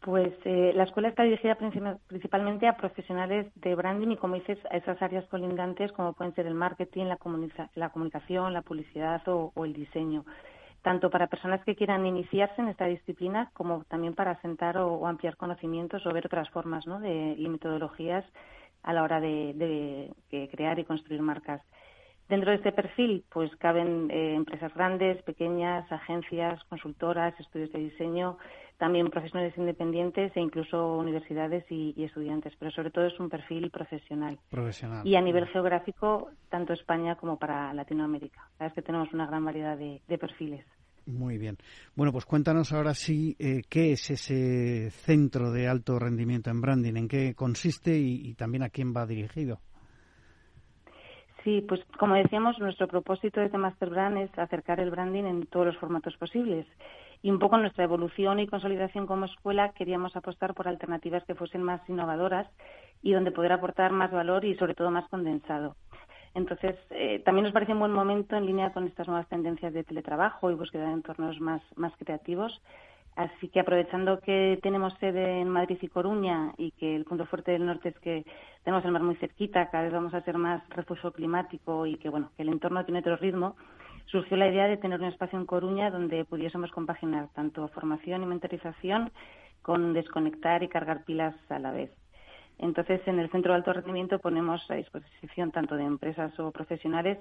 [0.00, 4.78] Pues eh, la escuela está dirigida principalmente a profesionales de branding y, como dices, a
[4.78, 7.18] esas áreas colindantes como pueden ser el marketing, la,
[7.88, 10.24] comunicación, la publicidad o, el diseño,
[10.80, 15.36] tanto para personas que quieran iniciarse en esta disciplina como también para asentar o, ampliar
[15.36, 16.98] conocimientos o ver otras formas ¿no?
[16.98, 18.24] de, y metodologías
[18.82, 20.14] a la hora de,
[20.50, 21.60] crear y construir marcas.
[22.30, 28.38] Dentro de este perfil, pues caben eh, empresas grandes, pequeñas, agencias, consultoras, estudios de diseño,
[28.78, 34.38] también profesionales independientes e incluso universidades y, estudiantes, pero sobre todo es un perfil profesional.
[34.48, 35.04] Profesional.
[35.04, 38.48] Y a nivel geográfico, tanto España como para Latinoamérica.
[38.58, 40.64] Sabes que tenemos una gran variedad de, perfiles.
[41.06, 41.58] Muy bien.
[41.96, 46.94] Bueno, pues cuéntanos ahora sí eh, qué es ese centro de alto rendimiento en branding,
[46.94, 49.58] en qué consiste y, y también a quién va dirigido.
[51.44, 55.66] Sí, pues como decíamos, nuestro propósito desde Master Brand es acercar el branding en todos
[55.66, 56.66] los formatos posibles
[57.22, 61.62] y un poco nuestra evolución y consolidación como escuela queríamos apostar por alternativas que fuesen
[61.62, 62.46] más innovadoras
[63.02, 65.76] y donde poder aportar más valor y sobre todo más condensado.
[66.34, 69.82] Entonces, eh, también nos parece un buen momento en línea con estas nuevas tendencias de
[69.82, 72.60] teletrabajo y búsqueda de entornos más, más creativos.
[73.16, 77.52] Así que aprovechando que tenemos sede en Madrid y Coruña y que el punto fuerte
[77.52, 78.24] del norte es que
[78.64, 82.08] tenemos el mar muy cerquita, cada vez vamos a ser más refugio climático y que
[82.08, 83.56] bueno, que el entorno tiene otro ritmo,
[84.06, 88.26] surgió la idea de tener un espacio en Coruña donde pudiésemos compaginar tanto formación y
[88.26, 89.10] mentorización
[89.62, 91.90] con desconectar y cargar pilas a la vez.
[92.58, 97.18] Entonces, en el Centro de Alto Rendimiento ponemos a disposición tanto de empresas o profesionales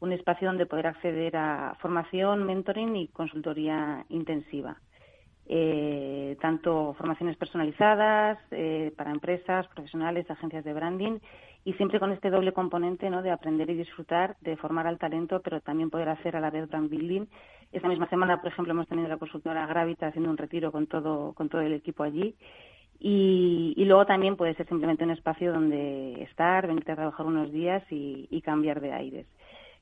[0.00, 4.76] un espacio donde poder acceder a formación, mentoring y consultoría intensiva.
[5.54, 11.18] Eh, tanto formaciones personalizadas eh, para empresas, profesionales, agencias de branding
[11.62, 13.20] y siempre con este doble componente ¿no?
[13.20, 16.70] de aprender y disfrutar, de formar al talento, pero también poder hacer a la vez
[16.70, 17.26] brand building.
[17.70, 21.34] Esta misma semana, por ejemplo, hemos tenido la consultora Gravita haciendo un retiro con todo,
[21.34, 22.34] con todo el equipo allí.
[22.98, 27.82] Y, luego también puede ser simplemente un espacio donde estar, venirte a trabajar unos días
[27.90, 29.26] y, y cambiar de aires.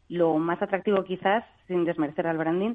[0.09, 2.75] Lo más atractivo quizás, sin desmerecer al branding,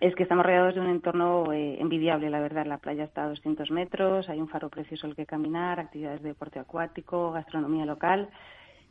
[0.00, 2.66] es que estamos rodeados de un entorno eh, envidiable, la verdad.
[2.66, 6.28] La playa está a 200 metros, hay un faro precioso al que caminar, actividades de
[6.28, 8.28] deporte acuático, gastronomía local.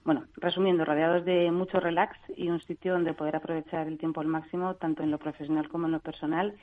[0.04, 4.28] Bueno, resumiendo, rodeados de mucho relax y un sitio donde poder aprovechar el tiempo al
[4.28, 6.56] máximo, tanto en lo profesional como en lo personal,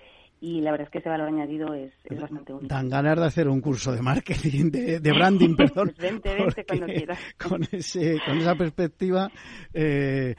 [0.42, 2.66] y la verdad es que ese valor añadido es, bastante único.
[2.66, 5.92] Dan ganas de hacer un curso de marketing, de, branding, perdón.
[5.94, 7.18] Pues vente, vente cuando quieras.
[7.38, 9.30] Con, ese, con esa perspectiva,
[9.72, 10.34] eh,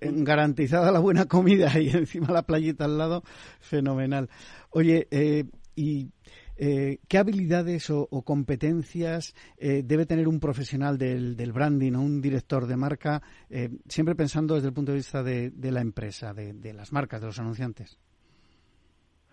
[0.00, 3.24] garantizada la buena comida y encima la playita al lado,
[3.58, 4.30] fenomenal.
[4.70, 6.12] Oye, eh, y
[6.60, 12.66] eh, ¿qué habilidades o, competencias eh, debe tener un profesional del, branding o un director
[12.66, 16.92] de marca, eh, siempre pensando desde el punto de vista de, la empresa, de, las
[16.92, 18.00] marcas, de los anunciantes?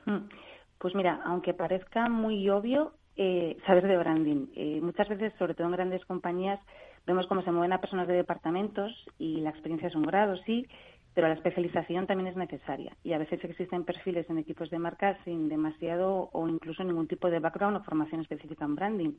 [0.06, 0.30] Mm.
[0.78, 4.48] Pues mira, aunque parezca muy obvio, eh, saber de branding.
[4.56, 6.60] Eh, muchas veces, sobre todo en grandes compañías,
[7.08, 10.68] vemos cómo se mueven a personas de departamentos y la experiencia es un grado, sí,
[11.14, 12.96] pero la especialización también es necesaria.
[13.04, 17.30] Y a veces existen perfiles en equipos de marca sin demasiado o incluso ningún tipo
[17.30, 19.14] de background o formación específica en branding.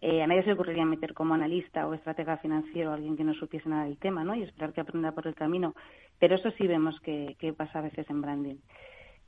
[0.00, 3.24] Eh, a nadie se le ocurriría meter como analista o estratega financiero a alguien que
[3.24, 4.36] no supiese nada del tema, ¿no?
[4.36, 5.74] Y esperar que aprenda por el camino.
[6.20, 8.56] Pero eso sí vemos que pasa a veces en branding.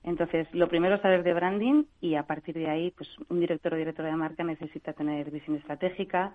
[0.05, 3.73] Entonces, lo primero es saber de branding y a partir de ahí, pues un director
[3.73, 6.35] o directora de marca necesita tener visión estratégica,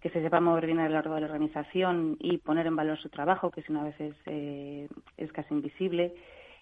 [0.00, 2.98] que se sepa mover bien a lo largo de la organización y poner en valor
[2.98, 6.12] su trabajo, que si no a veces eh, es casi invisible,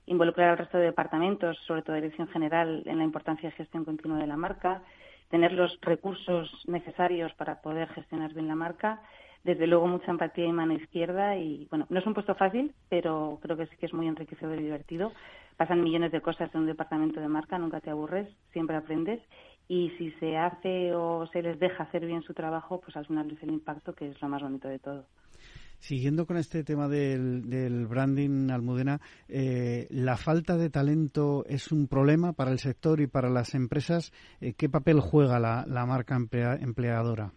[0.06, 4.18] involucrar al resto de departamentos, sobre todo dirección general, en la importancia de gestión continua
[4.18, 4.82] de la marca,
[5.30, 9.00] tener los recursos necesarios para poder gestionar bien la marca.
[9.42, 13.40] Desde luego mucha empatía y mano izquierda y bueno, no es un puesto fácil, pero
[13.42, 15.12] creo que sí que es muy enriquecedor y divertido.
[15.62, 19.20] Pasan millones de cosas en un departamento de marca, nunca te aburres, siempre aprendes
[19.68, 23.30] y si se hace o se les deja hacer bien su trabajo, pues al final
[23.30, 25.06] es el impacto que es lo más bonito de todo.
[25.78, 32.32] Siguiendo con este tema del, branding, Almudena, eh, ¿la falta de talento es un problema
[32.32, 34.12] para el sector y para las empresas?
[34.40, 37.30] Eh, ¿Qué papel juega la, marca empleadora?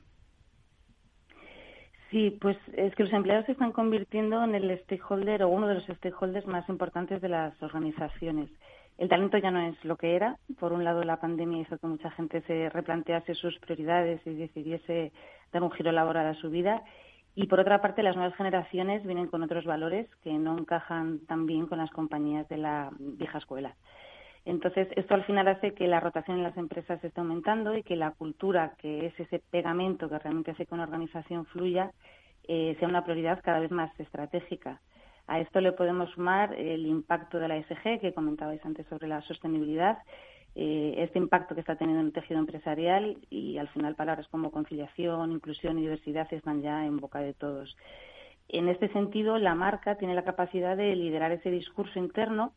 [2.16, 5.74] Sí, pues es que los empleados se están convirtiendo en el stakeholder o uno de
[5.74, 8.50] los stakeholders más importantes de las organizaciones.
[8.98, 10.38] El talento ya no es lo que era.
[10.58, 15.12] Por un lado, la pandemia hizo que mucha gente se replantease sus prioridades y decidiese
[15.52, 16.84] dar un giro laboral a su vida.
[17.36, 21.46] Y por otra parte, las nuevas generaciones vienen con otros valores que no encajan tan
[21.46, 23.76] bien con las compañías de la vieja escuela.
[24.46, 27.96] Entonces, esto al final hace que la rotación en las empresas esté aumentando y que
[27.96, 31.92] la cultura, que es ese pegamento que realmente hace que una organización fluya,
[32.48, 34.82] eh, sea una prioridad cada vez más estratégica.
[35.28, 39.22] A esto le podemos sumar el impacto de la ESG, que comentabais antes sobre la
[39.24, 39.98] sostenibilidad,
[40.54, 44.52] eh, este impacto que está teniendo en el tejido empresarial y al final palabras como
[44.52, 47.76] conciliación, inclusión y diversidad están ya en boca de todos.
[48.48, 52.54] En este sentido, la marca tiene la capacidad de liderar ese discurso interno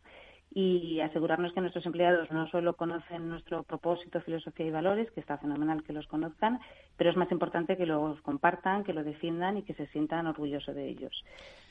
[0.53, 5.39] y asegurarnos que nuestros empleados no solo conocen nuestro propósito, filosofía y valores, que está
[5.39, 6.59] fenomenal que los conozcan,
[6.97, 10.75] pero es más importante que los compartan, que lo defiendan y que se sientan orgullosos
[10.75, 11.25] de ellos.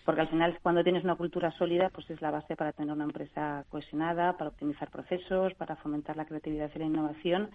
[0.06, 3.04] Porque al final, cuando tienes una cultura sólida, pues es la base para tener una
[3.04, 7.50] empresa cohesionada, para optimizar procesos, para fomentar la creatividad y la innovación.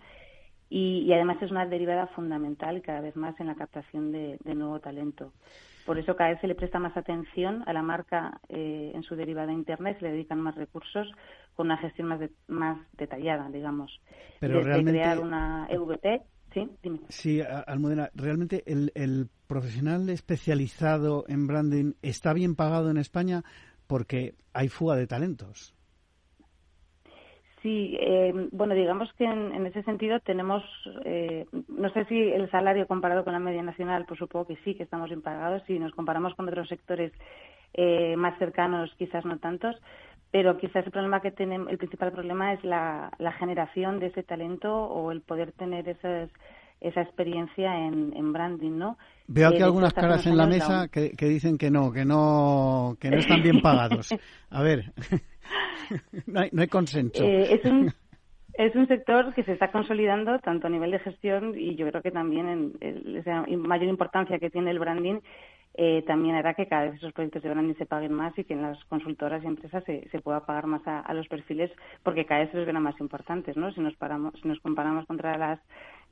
[0.74, 5.32] Y, además es una derivada fundamental cada vez más en la captación de nuevo talento.
[5.84, 9.16] Por eso cada vez se le presta más atención a la marca eh, en su
[9.16, 11.08] derivada interna y se le dedican más recursos
[11.54, 14.00] con una gestión más, más detallada, digamos.
[14.38, 15.00] Pero Desde realmente...
[15.00, 16.22] crear una EVP,
[16.54, 17.00] sí, dime.
[17.08, 23.42] Sí, Almudena, realmente el, el profesional especializado en branding está bien pagado en España
[23.86, 25.74] porque hay fuga de talentos.
[27.62, 30.64] Sí, eh, bueno, digamos que en, ese sentido tenemos,
[31.04, 34.74] eh, no sé si el salario comparado con la media nacional, pues supongo que sí,
[34.74, 35.62] que estamos bien pagados.
[35.68, 37.12] Si nos comparamos con otros sectores
[37.74, 39.76] eh, más cercanos, quizás no tantos,
[40.32, 44.74] pero quizás el problema que tenemos, el principal problema es la, generación de ese talento
[44.74, 46.30] o el poder tener esas,
[46.80, 48.98] esa experiencia en, branding, ¿no?
[49.28, 53.08] Veo aquí algunas caras en la mesa que, que, dicen que no, que no, que
[53.08, 54.08] no están bien pagados.
[54.50, 54.92] A ver.
[56.26, 57.22] no, hay, consenso.
[57.24, 57.92] Eh, es, un,
[58.54, 62.02] es un sector que se está consolidando tanto a nivel de gestión y yo creo
[62.02, 65.20] que también en, la mayor importancia que tiene el branding
[65.74, 68.52] eh, también hará que cada vez esos proyectos de branding se paguen más y que
[68.52, 71.70] en las consultoras y empresas se, se pueda pagar más a, los perfiles
[72.02, 73.72] porque cada vez se les ven más importantes, ¿no?
[73.72, 75.60] Si nos, paramos, si nos comparamos contra las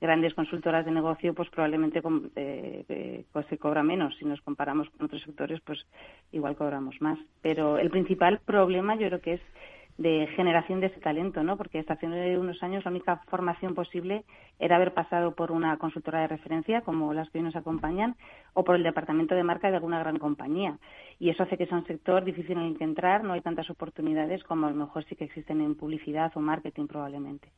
[0.00, 2.02] grandes consultoras de negocio, pues probablemente
[2.36, 4.16] eh, pues se cobra menos.
[4.18, 5.86] Si nos comparamos con otros sectores, pues
[6.32, 7.18] igual cobramos más.
[7.42, 9.40] Pero el principal problema yo creo que es
[10.00, 11.58] de generación de ese talento, ¿no?
[11.58, 12.06] Porque hasta hace
[12.38, 14.24] unos años la única formación posible
[14.58, 18.16] era haber pasado por una consultora de referencia, como las que hoy nos acompañan,
[18.54, 20.78] o por el departamento de marca de alguna gran compañía.
[21.18, 23.68] Y eso hace que sea un sector difícil en el que entrar, no hay tantas
[23.68, 27.48] oportunidades como a lo mejor sí que existen en publicidad o marketing probablemente.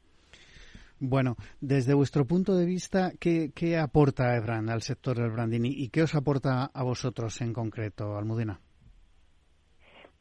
[1.04, 6.02] Bueno, desde vuestro punto de vista, ¿qué, aporta Ebran al sector del branding y, qué
[6.02, 8.60] os aporta a vosotros en concreto, Almudena?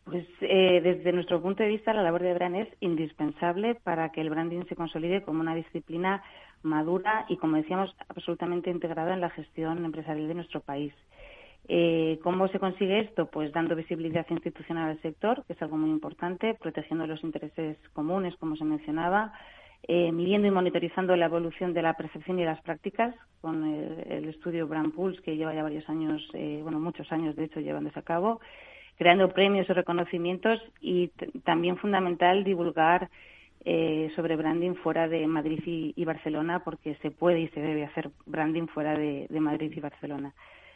[0.03, 4.21] Pues eh, desde nuestro punto de vista, la labor de brand es indispensable para que
[4.21, 6.23] el branding se consolide como una disciplina
[6.63, 10.93] madura y, como decíamos, absolutamente integrada en la gestión empresarial de nuestro país.
[11.67, 13.27] Eh, ¿Cómo se consigue esto?
[13.27, 18.35] Pues dando visibilidad institucional al sector, que es algo muy importante, protegiendo los intereses comunes,
[18.37, 19.31] como se mencionaba,
[19.87, 24.67] eh, midiendo y monitorizando la evolución de la percepción y las prácticas con el, estudio
[24.67, 26.21] Brand Pulse, que lleva ya varios años,
[26.61, 28.39] bueno, muchos años de hecho llevándose a cabo,
[28.97, 31.07] creando premios o reconocimientos y
[31.43, 33.09] también fundamental divulgar
[33.63, 38.09] eh, sobre branding fuera de Madrid y, Barcelona porque se puede y se debe hacer
[38.25, 40.33] branding fuera de, Madrid y Barcelona.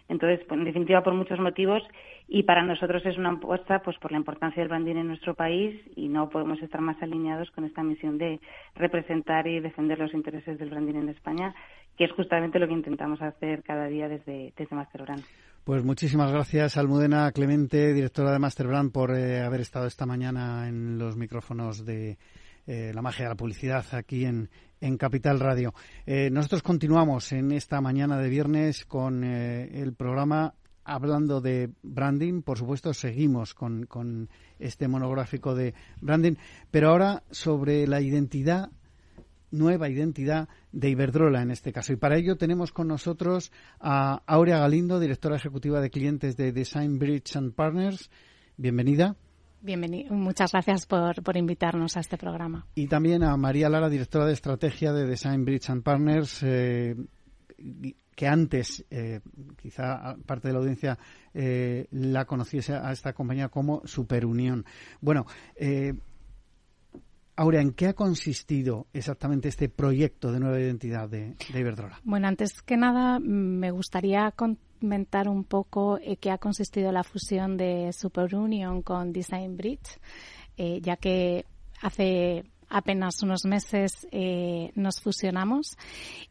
[0.07, 1.81] Entonces, pues, en definitiva, por muchos motivos
[2.27, 5.79] y para nosotros es una apuesta pues, por la importancia del branding en nuestro país
[5.95, 8.39] y no podemos estar más alineados con esta misión de
[8.75, 11.55] representar y defender los intereses del branding en España,
[11.97, 15.23] que es justamente lo que intentamos hacer cada día desde, desde Masterbrand.
[15.63, 20.99] Pues muchísimas gracias, Almudena Clemente, directora de Masterbrand, por eh, haber estado esta mañana en
[20.99, 22.19] los micrófonos de
[22.67, 24.49] eh, la magia de la publicidad aquí en,
[24.85, 25.73] en Capital Radio.
[26.05, 32.43] Eh, nosotros continuamos en esta mañana de viernes con el programa hablando de branding.
[32.43, 34.29] Por supuesto, seguimos con, con
[34.59, 36.35] este monográfico de branding,
[36.69, 38.69] pero ahora sobre la identidad
[39.51, 41.93] nueva identidad de Iberdrola en este caso.
[41.93, 46.99] Y para ello tenemos con nosotros a Aurea Galindo, directora ejecutiva de clientes de Design
[46.99, 48.09] Bridge and Partners.
[48.57, 49.15] Bienvenida.
[49.61, 50.13] Bienvenido.
[50.13, 52.67] Muchas gracias por, por, invitarnos a este programa.
[52.75, 56.95] Y también a María Lara, directora de estrategia de Design Bridge and Partners, eh,
[58.15, 59.19] que antes, eh,
[59.61, 60.97] quizá parte de la audiencia
[61.33, 64.65] eh, la conociese a esta compañía como Superunión.
[65.01, 65.25] Bueno,
[67.37, 71.99] Ahora, ¿en qué ha consistido exactamente este proyecto de nueva identidad de, Iberdrola?
[72.03, 77.57] Bueno, antes que nada, me gustaría comentar un poco eh, qué ha consistido la fusión
[77.57, 79.99] de Superunion con Design Bridge,
[80.55, 81.45] eh, ya que
[81.81, 85.77] hace apenas unos meses eh, nos fusionamos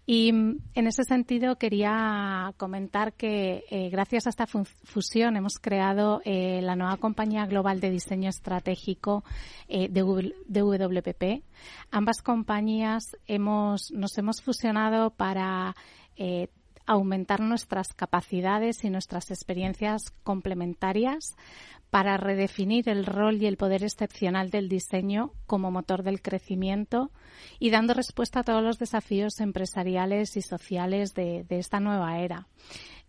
[0.06, 6.20] y mm, en ese sentido quería comentar que eh, gracias a esta fusión hemos creado
[6.24, 9.24] eh, la nueva compañía global de diseño estratégico
[9.68, 9.88] de,
[10.48, 11.42] WPP.
[11.90, 15.74] Ambas compañías hemos, nos hemos fusionado para
[16.86, 21.36] aumentar nuestras capacidades y nuestras experiencias complementarias
[21.94, 27.12] para redefinir el rol y el poder excepcional del diseño como motor del crecimiento
[27.60, 32.48] y dando respuesta a todos los desafíos empresariales y sociales de, esta nueva era.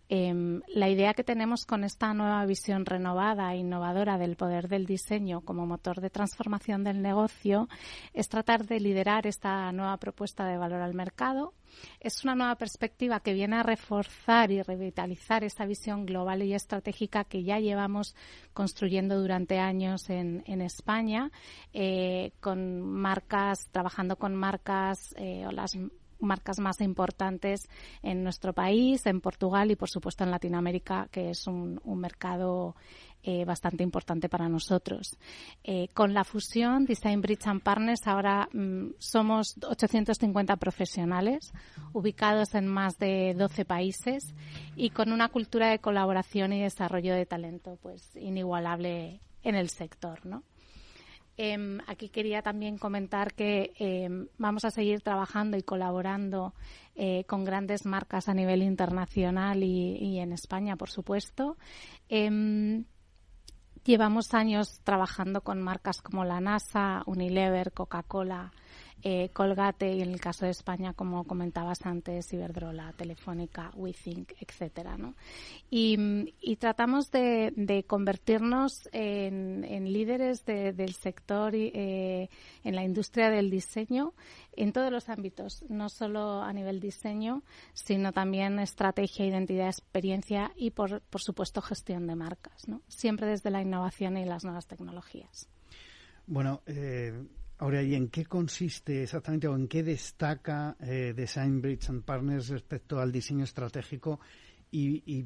[0.08, 4.86] Em, la idea que tenemos con esta nueva visión renovada e innovadora del poder del
[4.86, 7.68] diseño como motor de transformación del negocio
[8.12, 11.54] es tratar de liderar esta nueva propuesta de valor al mercado.
[11.98, 17.24] Es una nueva perspectiva que viene a reforzar y revitalizar esta visión global y estratégica
[17.24, 18.14] que ya llevamos
[18.52, 21.32] construyendo durante años en, España,
[21.72, 25.76] eh, con marcas, trabajando con marcas eh, o las
[26.20, 27.68] marcas más importantes
[28.02, 32.76] en nuestro país, en Portugal y, por supuesto, en Latinoamérica, que es un, mercado
[33.22, 35.16] eh, bastante importante para nosotros.
[35.64, 41.52] Eh, con la fusión Design Bridge and Partners ahora mm, somos 850 profesionales
[41.92, 44.34] ubicados en más de 12 países
[44.76, 50.24] y con una cultura de colaboración y desarrollo de talento pues inigualable en el sector,
[50.26, 50.42] ¿no?
[51.38, 56.54] Em, aquí quería también comentar que em, vamos a seguir trabajando y colaborando
[56.94, 61.58] eh, con grandes marcas a nivel internacional y, en España, por supuesto.
[62.08, 62.84] Em,
[63.84, 68.52] llevamos años trabajando con marcas como la NASA, Unilever, Coca-Cola,
[69.02, 74.96] eh, Colgate y en el caso de España, como comentabas antes, Iberdrola, Telefónica, WeThink, etcétera,
[74.96, 75.14] ¿no?
[75.70, 82.30] Y, tratamos de, convertirnos en, líderes del sector y, eh,
[82.64, 84.14] en la industria del diseño
[84.56, 87.42] en todos los ámbitos, no solo a nivel diseño,
[87.74, 92.82] sino también estrategia, identidad, experiencia y, por, por supuesto, gestión de marcas, ¿no?
[92.88, 95.48] Siempre desde la innovación y las nuevas tecnologías.
[96.26, 97.12] Bueno, eh,
[97.58, 102.48] Ahora, ¿y en qué consiste exactamente o en qué destaca eh, Design Bridge and Partners
[102.48, 104.20] respecto al diseño estratégico
[104.70, 105.24] y,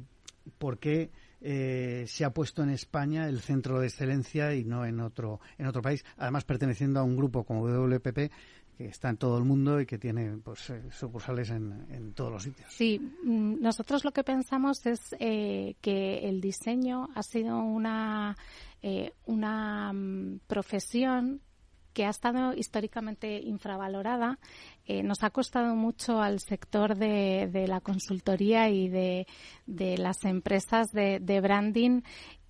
[0.57, 1.11] por qué
[1.41, 5.67] eh, se ha puesto en España el centro de excelencia y no en otro en
[5.67, 6.05] otro país?
[6.17, 8.31] Además, perteneciendo a un grupo como WPP
[8.77, 12.31] que está en todo el mundo y que tiene pues, eh, sucursales en, en, todos
[12.31, 12.71] los sitios.
[12.71, 18.37] Sí, mm, nosotros lo que pensamos es que el diseño ha sido una,
[19.25, 21.41] una mm, profesión
[21.93, 24.39] que ha estado históricamente infravalorada.
[24.85, 29.25] Eh, nos ha costado mucho al sector de, la consultoría y de,
[29.97, 32.01] las empresas de, branding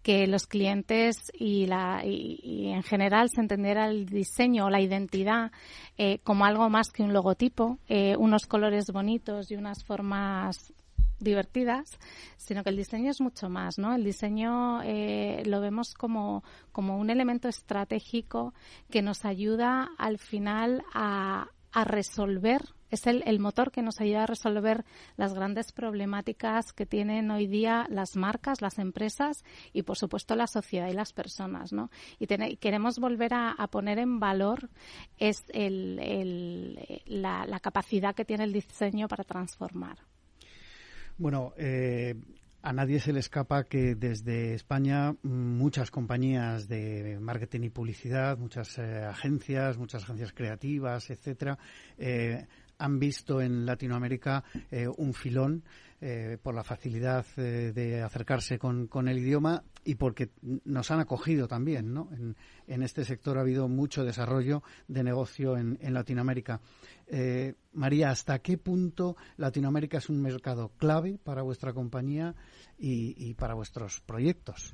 [0.02, 5.52] que los clientes y, la, y, en general se entendiera el diseño o la identidad
[5.98, 10.74] eh, como algo más que un logotipo, eh, unos colores bonitos y unas formas
[11.22, 11.99] divertidas,
[12.38, 13.93] sino que el diseño es mucho más, ¿no?
[13.93, 18.53] El diseño eh, lo vemos como, como un elemento estratégico
[18.89, 22.61] que nos ayuda al final a, a resolver
[22.91, 24.84] es el, el, motor que nos ayuda a resolver
[25.15, 30.47] las grandes problemáticas que tienen hoy día las marcas, las empresas y, por supuesto, la
[30.47, 31.89] sociedad y las personas, ¿no?
[32.19, 34.69] Y queremos volver a, a, poner en valor
[35.17, 39.97] es el, el, la, la capacidad que tiene el diseño para transformar.
[41.22, 42.15] Bueno, eh,
[42.63, 48.80] a nadie se le escapa que desde España muchas compañías de marketing y publicidad, muchas
[48.80, 51.59] eh, agencias, muchas agencias creativas, etcétera,
[51.99, 52.47] eh,
[52.80, 54.43] han visto en Latinoamérica
[54.97, 55.63] un filón
[56.04, 61.47] eh, por la facilidad eh, de acercarse con, el idioma y porque nos han acogido
[61.47, 61.93] también.
[61.93, 62.10] ¿no?
[62.68, 66.60] En, este sector ha habido mucho desarrollo de negocio en, Latinoamérica.
[67.06, 72.34] Eh, María, ¿hasta qué punto Latinoamérica es un mercado clave para vuestra compañía
[72.80, 74.74] y para vuestros proyectos?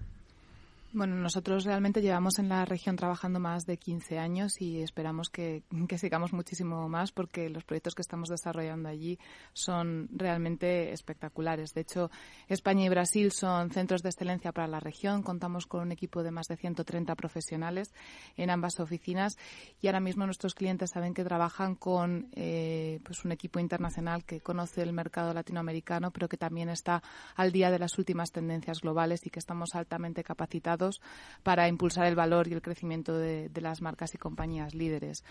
[0.98, 5.62] Bueno, nosotros realmente llevamos en la región trabajando más de 15 años y esperamos que,
[5.96, 9.20] sigamos muchísimo más porque los proyectos que estamos desarrollando allí
[9.54, 11.76] son realmente espectaculares.
[11.76, 12.10] De hecho,
[12.48, 15.22] España y Brasil son centros de excelencia para la región.
[15.22, 17.94] Contamos con un equipo de más de 130 profesionales
[18.36, 19.38] en ambas oficinas
[19.80, 24.42] y ahora mismo nuestros clientes saben que trabajan con eh, pues un equipo internacional que
[24.42, 27.04] conoce el mercado latinoamericano, pero que también está
[27.36, 30.87] al día de las últimas tendencias globales y que estamos altamente capacitados
[31.44, 35.24] para impulsar el valor y el crecimiento de, de las marcas y compañías líderes.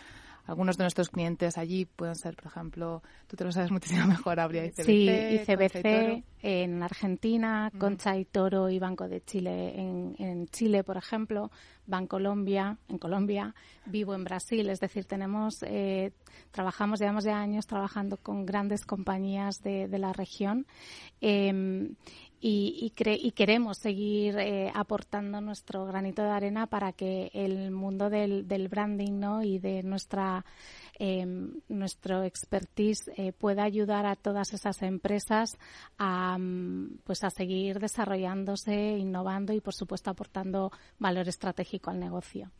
[0.47, 4.39] Algunos de nuestros clientes allí pueden ser, por ejemplo, tú te lo sabes muchísimo mejor,
[4.39, 4.85] Abria, ICBC.
[4.85, 10.97] Sí, ICBC en Argentina, Concha y Toro y Banco de Chile en, en Chile, por
[10.97, 11.51] ejemplo,
[11.87, 13.55] Bancolombia en Colombia,
[13.87, 14.71] Vivo en Brasil.
[14.71, 16.13] Es decir, tenemos, eh,
[16.53, 20.67] trabajamos, llevamos ya años trabajando con grandes compañías de, de la región.
[21.21, 21.91] Eh,
[22.41, 28.69] y, y, queremos seguir eh, aportando nuestro granito de arena para que el mundo del,
[28.69, 29.43] branding ¿no?
[29.43, 30.45] y de nuestra
[30.99, 35.57] em, nuestro expertise eh, pueda ayudar a todas esas empresas
[35.97, 42.51] a mm, pues a seguir desarrollándose, innovando y por supuesto aportando valor estratégico al negocio.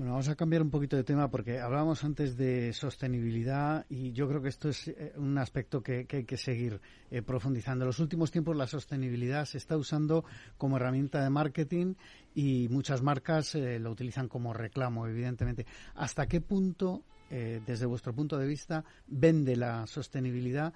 [0.00, 4.26] Bueno, vamos a cambiar un poquito de tema porque hablábamos antes de sostenibilidad y yo
[4.28, 6.80] creo que esto es eh, un aspecto que, hay que seguir
[7.10, 7.84] eh, profundizando.
[7.84, 10.24] En los últimos tiempos la sostenibilidad se está usando
[10.56, 11.96] como herramienta de marketing
[12.34, 15.66] y muchas marcas eh, lo utilizan como reclamo, evidentemente.
[15.94, 20.72] ¿Hasta qué punto, desde vuestro punto de vista, vende la sostenibilidad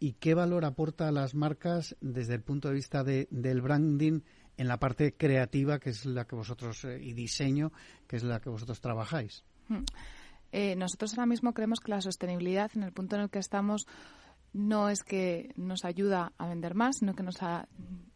[0.00, 4.22] y qué valor aporta a las marcas desde el punto de vista del branding?
[4.56, 7.72] En la parte creativa, que es la que vosotros, eh, y diseño,
[8.06, 9.44] que es la que vosotros trabajáis.
[9.68, 9.84] Hmm.
[10.52, 13.86] Eh, nosotros ahora mismo creemos que la sostenibilidad, en el punto en el que estamos,
[14.52, 17.36] no es que nos ayuda a vender más, sino que nos,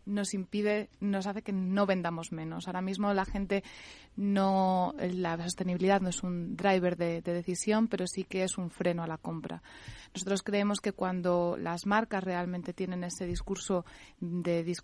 [0.08, 2.66] nos impide, nos hace que no vendamos menos.
[2.66, 3.62] Ahora mismo la gente
[4.16, 9.04] no, la sostenibilidad no es un driver de, decisión, pero sí que es un freno
[9.04, 9.62] a la compra.
[10.12, 13.84] Nosotros creemos que cuando las marcas realmente tienen ese discurso
[14.18, 14.74] de,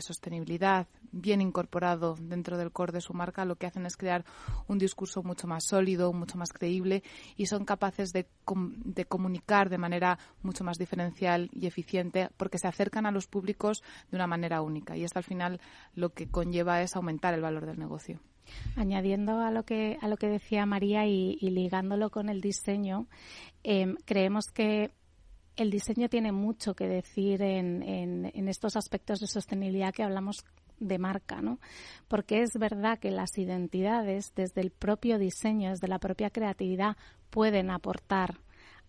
[0.00, 4.24] sostenibilidad bien incorporado dentro del core de su marca, lo que hacen es crear
[4.66, 7.02] un discurso mucho más sólido, mucho más creíble
[7.36, 8.26] y son capaces de,
[8.84, 13.82] de comunicar de manera mucho más diferencial y eficiente porque se acercan a los públicos
[14.10, 14.71] de una manera única.
[14.96, 15.60] Y esto al final
[15.94, 18.20] lo que conlleva es aumentar el valor del negocio.
[18.76, 23.06] Añadiendo a lo que, a lo que decía María y, ligándolo con el diseño,
[23.62, 24.90] em, creemos que
[25.56, 30.44] el diseño tiene mucho que decir en, en, estos aspectos de sostenibilidad que hablamos
[30.80, 31.60] de marca, ¿no?
[32.08, 36.96] Porque es verdad que las identidades, desde el propio diseño, desde la propia creatividad,
[37.30, 38.38] pueden aportar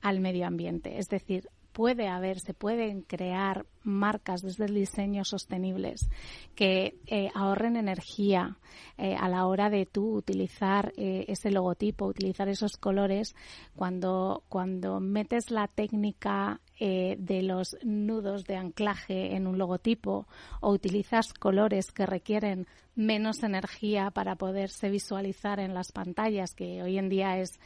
[0.02, 1.00] al medio ambiente.
[1.00, 6.10] Es decir, puede haber, se pueden crear marcas desde el diseño sostenibles
[6.56, 8.58] que eh, ahorren energía
[8.98, 13.36] eh, a la hora de tú utilizar eh, ese logotipo, utilizar esos colores
[13.76, 20.28] cuando, cuando metes la técnica de los nudos de anclaje en un logotipo
[20.60, 26.98] o utilizas colores que requieren menos energía para poderse visualizar en las pantallas, que hoy
[26.98, 27.58] en día es,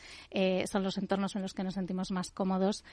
[0.69, 2.83] son los entornos en los que nos sentimos más cómodos,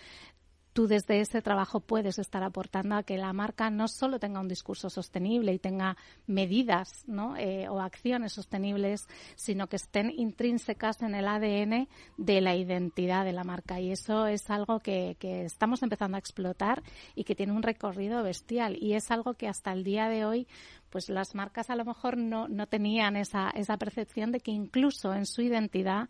[0.75, 4.49] tú desde ese trabajo puedes estar aportando a que la marca no solo tenga un
[4.49, 5.97] discurso sostenible y tenga
[6.27, 7.37] medidas ¿no?
[7.37, 9.07] Eh, o acciones sostenibles,
[9.37, 13.81] sino que estén intrínsecas en el ADN de la identidad de la marca.
[13.81, 16.83] Y eso es algo que, que estamos empezando a explotar
[17.15, 18.77] y que tiene un recorrido bestial.
[18.81, 20.49] Y es algo que hasta el día de hoy
[20.95, 25.13] pues las marcas a lo mejor no, no tenían esa, esa percepción de que incluso
[25.13, 26.09] en su identidad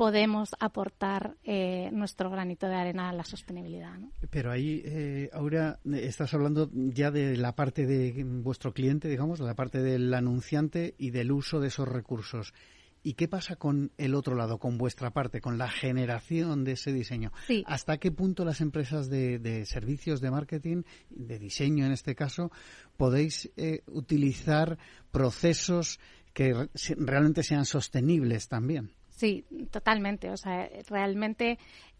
[0.00, 3.98] podemos aportar eh, nuestro granito de arena a la sostenibilidad.
[4.30, 9.44] Pero ahí, eh, Aura, estás hablando ya de la parte de vuestro cliente, digamos, de
[9.44, 12.54] la parte del anunciante y del uso de esos recursos.
[13.02, 16.94] ¿Y qué pasa con el otro lado, con vuestra parte, con la generación de ese
[16.94, 17.30] diseño?
[17.66, 22.50] ¿Hasta qué punto las empresas de, servicios de marketing, de diseño en este caso,
[22.96, 24.78] podéis eh, utilizar
[25.10, 26.00] procesos
[26.32, 28.94] que realmente sean sostenibles también?
[29.20, 30.30] Sí, totalmente.
[30.30, 31.58] O sea, realmente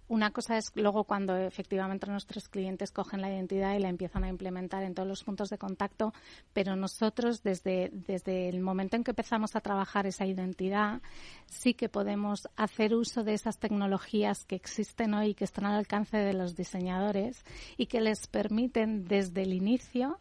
[0.08, 4.28] una cosa es luego cuando efectivamente nuestros clientes cogen la identidad y la empiezan a
[4.28, 6.14] implementar en todos los puntos de contacto,
[6.54, 11.02] pero nosotros desde, desde el momento en que empezamos a trabajar esa identidad,
[11.44, 15.76] sí que podemos hacer uso de esas tecnologías que existen hoy y que están al
[15.76, 17.44] alcance de los diseñadores
[17.76, 20.18] y que les permiten desde el inicio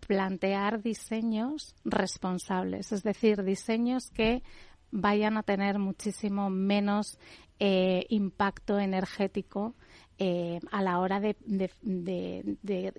[0.00, 4.42] plantear diseños responsables, es decir, diseños que
[4.90, 7.18] vayan a tener muchísimo menos
[7.58, 9.74] eh, impacto energético
[10.18, 11.36] eh, a la hora de,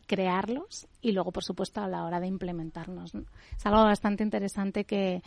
[0.08, 3.14] crearlos y luego, por supuesto, a la hora de implementarlos.
[3.16, 5.22] Es algo bastante interesante que,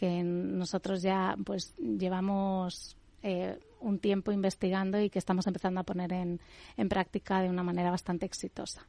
[0.00, 6.88] nosotros ya pues llevamos eh, un tiempo investigando y que estamos empezando a poner en
[6.88, 8.86] práctica de una manera bastante exitosa.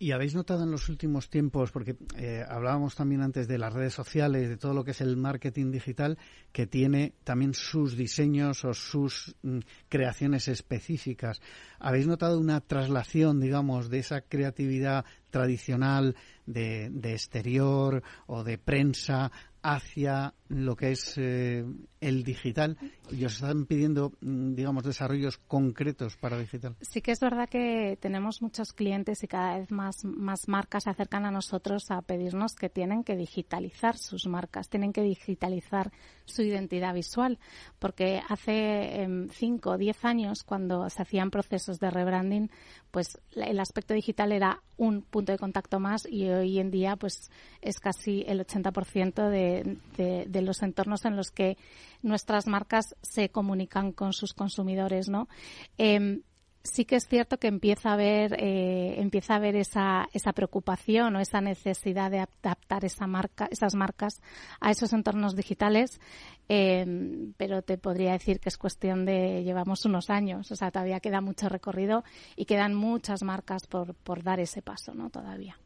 [0.00, 3.94] ¿Y habéis notado en los últimos tiempos, porque eh, hablábamos también antes de las redes
[3.94, 6.18] sociales, de todo lo que es el marketing digital,
[6.52, 11.40] que tiene también sus diseños o sus mm, creaciones específicas?
[11.80, 16.14] ¿Habéis notado una traslación, digamos, de esa creatividad tradicional
[16.48, 19.30] de, exterior o de prensa
[19.62, 21.64] hacia lo que es eh,
[22.00, 22.78] el digital
[23.10, 26.76] y os están pidiendo, mm, digamos, desarrollos concretos para digital.
[26.80, 30.90] Sí que es verdad que tenemos muchos clientes y cada vez más, más marcas se
[30.90, 35.90] acercan a nosotros a pedirnos que tienen que digitalizar sus marcas, tienen que digitalizar
[36.24, 37.38] su identidad visual,
[37.78, 42.50] porque hace em, cinco o diez años, cuando se hacían procesos de rebranding,
[42.90, 47.30] pues el aspecto digital era un punto de contacto más y hoy en día pues
[47.60, 51.56] es casi el 80% de, de, los entornos en los que
[52.02, 55.28] nuestras marcas se comunican con sus consumidores, ¿no?
[55.76, 56.22] Eh,
[56.62, 61.16] sí que es cierto que empieza a haber eh, empieza a haber esa, esa preocupación
[61.16, 64.20] o esa necesidad de adaptar esa marca, esas marcas
[64.60, 66.00] a esos entornos digitales,
[66.48, 71.00] eh, pero te podría decir que es cuestión de llevamos unos años, o sea, todavía
[71.00, 72.04] queda mucho recorrido
[72.36, 75.10] y quedan muchas marcas por, por dar ese paso, ¿no?
[75.10, 75.56] Todavía.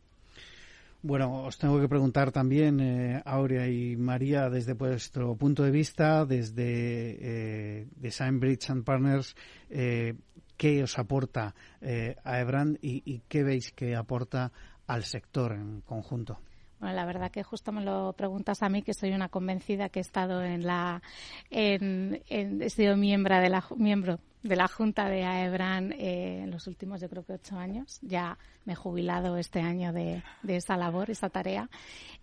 [1.05, 6.25] Bueno, os tengo que preguntar también, eh, Aurea y María, desde vuestro punto de vista,
[6.25, 9.35] desde eh, Design Bridge and Partners,
[9.69, 10.15] eh,
[10.57, 14.53] ¿qué os aporta eh, a Ebrand y, y qué veis que aporta
[14.87, 16.39] al sector en conjunto?
[16.83, 20.01] Bueno, la verdad que justo me lo preguntas a mí, que soy una convencida que
[20.01, 21.01] he estado en la,
[21.49, 26.67] en, he sido miembro de la, miembro de la Junta de AEBRAN eh, en los
[26.67, 28.01] últimos, yo creo que ocho años.
[28.03, 31.71] Ya me he jubilado este año de, esa labor, esa tarea.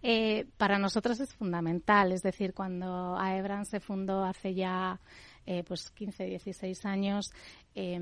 [0.03, 4.99] Eh, para nosotros es fundamental, es decir, cuando AEBRAN se fundó hace ya
[5.51, 7.31] eh, pues 15, 16 años,
[7.73, 7.95] eh,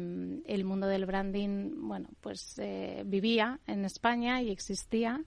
[0.46, 5.24] el mundo del branding, bueno, pues eh, vivía en España y existía,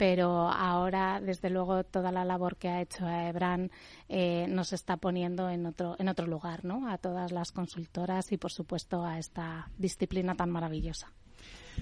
[0.00, 3.70] pero ahora, desde luego, toda la labor que ha hecho Ebran
[4.08, 6.88] eh, nos está poniendo en otro, en otro lugar, ¿no?
[6.88, 11.12] A todas las consultoras y, por supuesto, a esta disciplina tan maravillosa.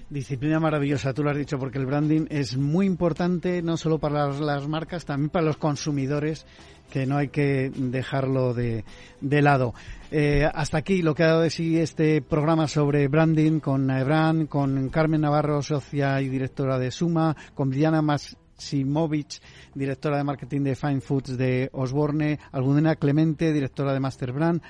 [0.09, 4.27] Disciplina maravillosa, tú lo has dicho, porque el branding es muy importante no solo para
[4.27, 6.45] las, marcas, también para los consumidores,
[6.89, 8.83] que no hay que dejarlo de,
[9.21, 9.73] de lado.
[10.11, 14.47] Eh, hasta aquí lo que ha dado de sí este programa sobre branding con Ebran,
[14.47, 19.41] con Carmen Navarro, socia y directora de Suma, con Diana Maximovic,
[19.75, 24.61] directora de marketing de Fine Foods de Osborne, Almudena Clemente, directora de Master Brand,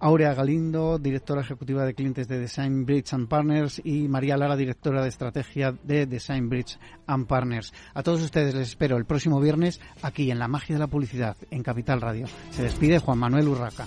[0.00, 5.02] Aurea Galindo, directora ejecutiva de clientes de Design Bridge and Partners y María Lara, directora
[5.02, 7.72] de estrategia de Design Bridge and Partners.
[7.94, 11.36] A todos ustedes les espero el próximo viernes aquí en La Magia de la Publicidad
[11.50, 12.26] en Capital Radio.
[12.50, 13.86] Se despide Juan Manuel Urraca.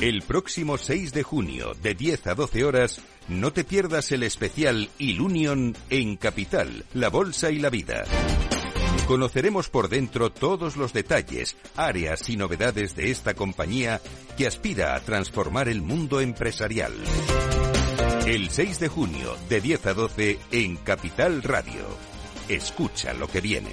[0.00, 4.90] El próximo 6 de junio, de 10 a 12 horas, no te pierdas el especial
[4.96, 8.04] Ilunion en Capital, la Bolsa y la Vida.
[9.08, 14.00] Conoceremos por dentro todos los detalles, áreas y novedades de esta compañía
[14.36, 16.92] que aspira a transformar el mundo empresarial.
[18.24, 21.84] El 6 de junio, de 10 a 12, en Capital Radio.
[22.48, 23.72] Escucha lo que viene.